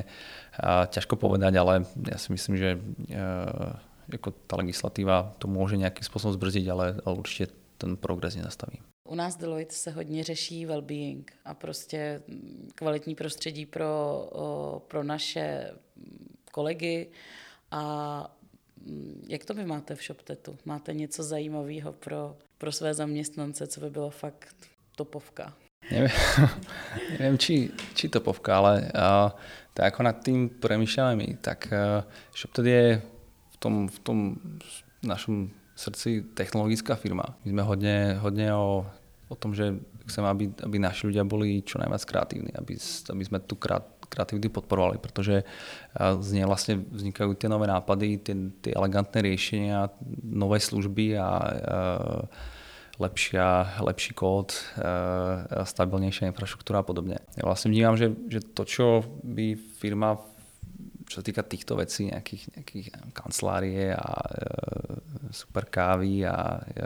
ťažko 0.90 1.18
povedať, 1.18 1.58
ale 1.58 1.82
ja 1.98 2.14
si 2.14 2.30
myslím, 2.30 2.54
že 2.54 2.78
ako 4.06 4.30
tá 4.46 4.54
legislatíva 4.54 5.34
to 5.42 5.50
může 5.50 5.76
nějakým 5.76 6.04
způsobem 6.06 6.32
zbrzdit, 6.32 6.68
ale, 6.70 6.94
ale 7.04 7.14
určitě 7.18 7.46
ten 7.78 7.96
progres 7.96 8.36
nezastaví. 8.36 8.78
U 9.08 9.14
nás 9.14 9.36
Deloitte 9.36 9.74
se 9.74 9.90
hodně 9.90 10.24
řeší 10.24 10.66
well-being 10.66 11.24
a 11.44 11.54
prostě 11.54 12.22
kvalitní 12.74 13.14
prostředí 13.14 13.66
pro, 13.66 14.30
pro 14.88 15.02
naše 15.02 15.70
kolegy 16.52 17.10
a 17.70 18.36
jak 19.28 19.44
to 19.44 19.54
vy 19.54 19.66
máte 19.66 19.94
v 19.94 20.02
ShopTetu? 20.02 20.58
Máte 20.64 20.94
něco 20.94 21.22
zajímavého 21.22 21.92
pro, 21.92 22.36
pro 22.58 22.72
své 22.72 22.94
zaměstnance, 22.94 23.66
co 23.66 23.80
by 23.80 23.90
bylo 23.90 24.10
fakt 24.10 24.56
topovka? 24.96 25.52
Neviem, 25.90 26.16
neviem 27.20 27.38
či, 27.38 27.68
či 27.92 28.08
topovka, 28.08 28.56
ale 28.56 28.88
uh, 28.88 29.28
tak 29.76 29.92
ako 29.92 30.00
nad 30.00 30.16
tým 30.24 30.48
premýšľame 30.48 31.12
my, 31.12 31.28
tak 31.44 31.68
uh, 31.68 32.00
ShopTet 32.32 32.66
je 32.66 32.84
v 33.52 33.56
tom, 33.60 33.88
v 33.92 33.98
tom 34.00 34.18
našom 35.04 35.52
srdci 35.76 36.24
technologická 36.32 36.96
firma. 36.96 37.36
My 37.44 37.52
sme 37.52 37.62
hodne, 37.68 37.96
hodne 38.16 38.48
o, 38.56 38.88
o 39.28 39.36
tom, 39.36 39.52
že 39.52 39.76
chceme, 40.08 40.28
aby, 40.30 40.44
aby 40.64 40.76
naši 40.80 41.10
ľudia 41.10 41.24
boli 41.26 41.60
čo 41.60 41.76
najviac 41.76 42.02
kreatívni, 42.08 42.52
aby, 42.56 42.80
aby 43.12 43.22
sme 43.24 43.38
tú 43.44 43.58
krát, 43.60 43.84
kreativity 44.08 44.48
podporovali, 44.48 44.98
protože 44.98 45.44
z 46.20 46.28
nej 46.32 46.44
vlastne 46.44 46.80
vznikajú 46.80 47.34
tie 47.34 47.48
nové 47.48 47.66
nápady, 47.66 48.18
tie, 48.18 48.34
tie 48.60 48.72
elegantné 48.74 49.22
riešenia, 49.22 49.90
nové 50.22 50.60
služby 50.60 51.18
a 51.18 51.28
lepšia, 52.98 53.80
lepší 53.82 54.14
kód, 54.14 54.54
stabilnejšia 55.66 56.30
infraštruktúra 56.30 56.82
a 56.82 56.86
podobne. 56.86 57.18
Ja 57.34 57.42
vlastne 57.42 57.74
vnímam, 57.74 57.98
že, 57.98 58.14
že 58.30 58.38
to, 58.42 58.62
čo 58.62 59.02
by 59.22 59.58
firma 59.58 60.14
čo 61.04 61.20
sa 61.20 61.24
týka 61.24 61.44
týchto 61.44 61.76
vecí, 61.76 62.08
nejakých, 62.08 62.44
nejakých 62.58 62.86
kancelárie 63.12 63.92
a 63.92 64.10
e, 64.24 64.40
super 65.30 65.68
a 65.68 65.84
e, 65.84 66.82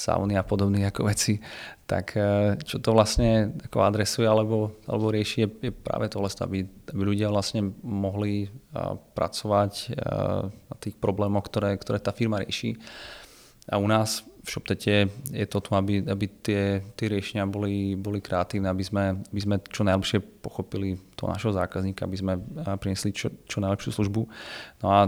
sauny 0.00 0.34
a 0.40 0.42
podobných 0.42 0.88
ako 0.88 1.02
veci, 1.04 1.36
tak 1.84 2.16
e, 2.16 2.56
čo 2.64 2.80
to 2.80 2.96
vlastne 2.96 3.52
ako 3.68 3.84
adresuje 3.84 4.24
alebo, 4.24 4.80
alebo 4.88 5.12
rieši 5.12 5.44
je, 5.44 5.48
je 5.68 5.72
práve 5.74 6.08
tohle, 6.08 6.32
aby, 6.32 6.64
aby 6.64 7.02
ľudia 7.04 7.28
vlastne 7.28 7.76
mohli 7.84 8.46
uh, 8.46 8.96
pracovať 9.14 9.72
uh, 9.92 10.48
na 10.48 10.76
tých 10.80 10.96
problémoch, 10.96 11.44
ktoré, 11.46 11.76
ktoré 11.76 11.98
tá 12.00 12.14
firma 12.14 12.40
rieši. 12.40 12.78
A 13.68 13.76
u 13.76 13.86
nás 13.86 14.24
v 14.40 14.48
ShopTete 14.48 15.06
je 15.30 15.46
to 15.46 15.60
tu, 15.60 15.70
aby, 15.76 16.00
aby 16.00 16.26
tie, 16.40 16.80
tie 16.96 17.06
riešenia 17.12 17.44
boli, 17.44 17.92
boli 17.94 18.24
kreatívne, 18.24 18.72
aby 18.72 18.84
sme, 18.84 19.04
aby 19.20 19.40
sme 19.40 19.56
čo 19.68 19.84
najlepšie 19.84 20.18
pochopili 20.40 20.96
toho 21.12 21.28
našeho 21.28 21.52
zákazníka, 21.52 22.08
aby 22.08 22.16
sme 22.16 22.32
priniesli 22.80 23.12
čo, 23.12 23.28
čo 23.44 23.60
najlepšiu 23.60 24.00
službu. 24.00 24.22
No 24.80 24.86
a 24.88 24.98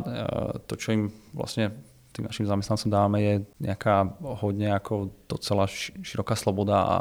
to, 0.68 0.76
čo 0.76 0.92
im 0.92 1.08
vlastne 1.32 1.72
tým 2.12 2.28
našim 2.28 2.44
zamestnancom 2.44 2.92
dávame, 2.92 3.18
je 3.24 3.34
nejaká 3.64 4.04
hodne 4.20 4.76
ako 4.76 5.08
docela 5.24 5.64
široká 6.04 6.36
sloboda 6.36 6.76
a, 6.84 6.98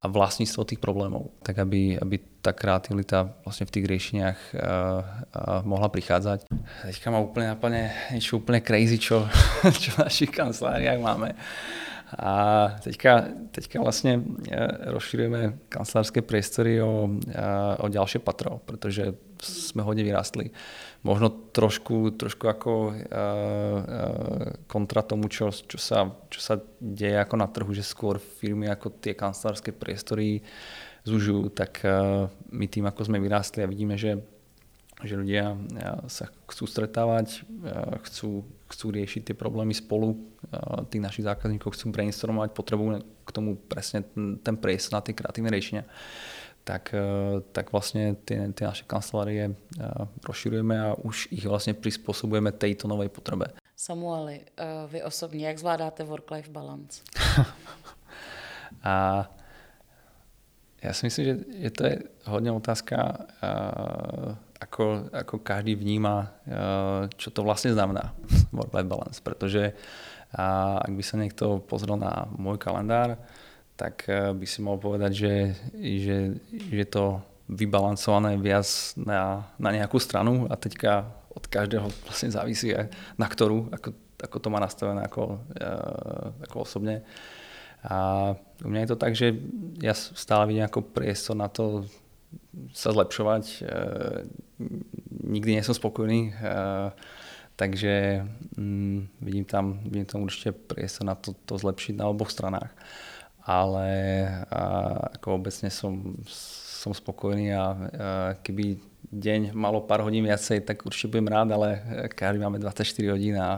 a 0.00 0.06
vlastníctvo 0.08 0.64
tých 0.64 0.80
problémov. 0.80 1.28
Tak 1.44 1.60
aby, 1.60 2.00
aby 2.00 2.16
tá 2.40 2.56
kreativita 2.56 3.36
vlastne 3.44 3.68
v 3.68 3.74
tých 3.76 3.86
riešeniach 3.86 4.38
a, 4.38 4.56
a 4.56 4.62
mohla 5.68 5.92
prichádzať. 5.92 6.48
Teďka 6.88 7.08
ma 7.12 7.20
úplne 7.20 7.52
napadne 7.52 7.92
niečo 8.16 8.40
úplne 8.40 8.64
crazy, 8.64 8.96
čo, 8.96 9.28
čo 9.82 9.92
v 9.92 10.08
našich 10.08 10.32
kanceláriách 10.32 11.00
máme. 11.04 11.36
A 12.16 12.32
teďka, 12.80 13.36
teďka 13.52 13.84
vlastne 13.84 14.24
rozširujeme 14.96 15.68
kancelárske 15.68 16.24
priestory 16.24 16.80
o, 16.80 17.20
o 17.76 17.86
ďalšie 17.92 18.24
patro, 18.24 18.64
pretože 18.64 19.12
sme 19.44 19.84
hodne 19.84 20.08
vyrastli 20.08 20.48
možno 21.06 21.30
trošku, 21.30 22.10
trošku 22.18 22.44
ako 22.50 22.72
uh, 22.90 22.92
uh, 22.92 24.46
kontra 24.66 25.06
tomu, 25.06 25.30
čo, 25.30 25.54
čo, 25.54 25.78
sa, 25.78 26.10
čo 26.26 26.40
sa 26.42 26.58
deje 26.82 27.14
ako 27.22 27.34
na 27.38 27.46
trhu, 27.46 27.70
že 27.70 27.86
skôr 27.86 28.18
firmy 28.18 28.66
ako 28.66 28.98
tie 28.98 29.14
kancelárske 29.14 29.70
priestory 29.70 30.42
zužujú, 31.06 31.54
tak 31.54 31.86
uh, 31.86 32.26
my 32.50 32.66
tým, 32.66 32.90
ako 32.90 33.06
sme 33.06 33.22
vyrástli 33.22 33.62
a 33.62 33.70
vidíme, 33.70 33.94
že, 33.94 34.18
že 35.06 35.14
ľudia 35.14 35.54
sa 36.10 36.26
chcú 36.50 36.66
stretávať, 36.66 37.46
chcú, 38.10 38.42
chcú 38.66 38.86
riešiť 38.90 39.30
tie 39.30 39.36
problémy 39.38 39.70
spolu, 39.70 40.18
tých 40.90 41.02
našich 41.02 41.24
zákazníkov 41.30 41.78
chcú 41.78 41.94
brainstormovať, 41.94 42.50
potrebujú 42.50 43.06
k 43.22 43.30
tomu 43.30 43.54
presne 43.54 44.02
ten, 44.02 44.42
ten 44.42 44.58
priestor 44.58 44.98
na 44.98 45.06
tie 45.06 45.14
kreatívne 45.14 45.54
riešenia 45.54 45.86
tak, 46.68 46.92
eh, 46.92 47.40
tak 47.56 47.72
vlastne 47.72 48.12
tie, 48.28 48.52
tie 48.52 48.68
naše 48.68 48.84
kancelárie 48.84 49.56
eh, 49.56 50.04
rozširujeme 50.28 50.76
a 50.76 50.92
už 51.00 51.32
ich 51.32 51.48
vlastne 51.48 51.72
prispôsobujeme 51.72 52.52
tejto 52.52 52.84
novej 52.84 53.08
potrebe. 53.08 53.56
Samueli, 53.72 54.44
eh, 54.44 54.84
vy 54.92 55.02
osobně, 55.02 55.48
jak 55.48 55.58
zvládáte 55.58 56.04
work-life 56.04 56.52
balance? 56.52 57.00
a 58.84 59.24
ja 60.82 60.92
si 60.92 61.06
myslím, 61.06 61.24
že, 61.24 61.34
že 61.58 61.70
to 61.74 61.82
je 61.90 61.94
hodne 62.30 62.54
otázka, 62.54 63.26
ako, 64.62 65.10
ako 65.10 65.42
každý 65.42 65.74
vníma, 65.74 66.30
čo 67.18 67.34
to 67.34 67.42
vlastne 67.42 67.74
znamená 67.74 68.14
work-life 68.54 68.86
balance, 68.86 69.18
pretože 69.18 69.74
ak 70.78 70.92
by 70.94 71.02
sa 71.02 71.18
niekto 71.18 71.58
pozrel 71.66 71.98
na 71.98 72.30
môj 72.30 72.62
kalendár, 72.62 73.18
tak 73.78 74.10
eh, 74.10 74.34
by 74.34 74.42
si 74.44 74.58
mohol 74.58 74.82
povedať, 74.82 75.12
že, 75.14 75.34
že, 75.78 76.16
že 76.50 76.84
to 76.90 77.22
vybalancované 77.46 78.36
viac 78.36 78.66
na, 78.98 79.46
na 79.56 79.70
nejakú 79.72 79.96
stranu 80.02 80.50
a 80.50 80.58
teďka 80.58 81.06
od 81.32 81.46
každého 81.46 81.86
vlastne 82.04 82.34
závisí, 82.34 82.74
na 83.14 83.26
ktorú, 83.30 83.70
ako, 83.70 83.94
ako 84.18 84.36
to 84.42 84.48
má 84.50 84.58
nastavené 84.58 85.06
ako, 85.06 85.38
eh, 85.54 86.44
ako 86.50 86.66
osobne. 86.66 87.06
A 87.86 88.34
u 88.66 88.68
mňa 88.68 88.82
je 88.84 88.90
to 88.90 88.98
tak, 88.98 89.14
že 89.14 89.38
ja 89.78 89.94
stále 89.94 90.50
vidím 90.50 90.66
ako 90.66 90.82
priestor 90.82 91.38
na 91.38 91.46
to 91.46 91.86
sa 92.74 92.90
zlepšovať. 92.90 93.44
Eh, 93.62 94.26
nikdy 95.22 95.54
nie 95.54 95.62
som 95.62 95.76
spokojný, 95.76 96.34
takže 97.54 98.26
mm, 98.58 99.22
vidím, 99.22 99.46
tam, 99.46 99.78
vidím 99.86 100.08
tam 100.08 100.26
určite 100.26 100.50
priestor 100.50 101.06
na 101.06 101.14
to, 101.14 101.30
to 101.46 101.54
zlepšiť 101.54 101.94
na 101.94 102.10
oboch 102.10 102.34
stranách 102.34 102.74
ale 103.48 103.88
ako 105.16 105.40
obecne 105.40 105.72
som, 105.72 106.20
som 106.28 106.92
spokojný 106.92 107.56
a, 107.56 107.64
keby 108.44 108.76
deň 109.08 109.56
malo 109.56 109.80
pár 109.88 110.04
hodín 110.04 110.28
viacej, 110.28 110.68
tak 110.68 110.84
určite 110.84 111.16
budem 111.16 111.32
rád, 111.32 111.48
ale 111.56 111.80
každý 112.12 112.44
máme 112.44 112.60
24 112.60 112.84
hodín 113.08 113.40
a, 113.40 113.40
a 113.40 113.52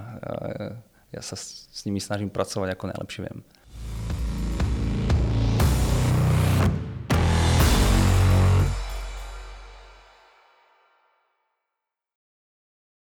ja 1.11 1.23
sa 1.27 1.35
s 1.35 1.83
nimi 1.83 1.99
snažím 1.99 2.31
pracovať 2.31 2.79
ako 2.79 2.95
najlepšie 2.95 3.21
viem. 3.27 3.43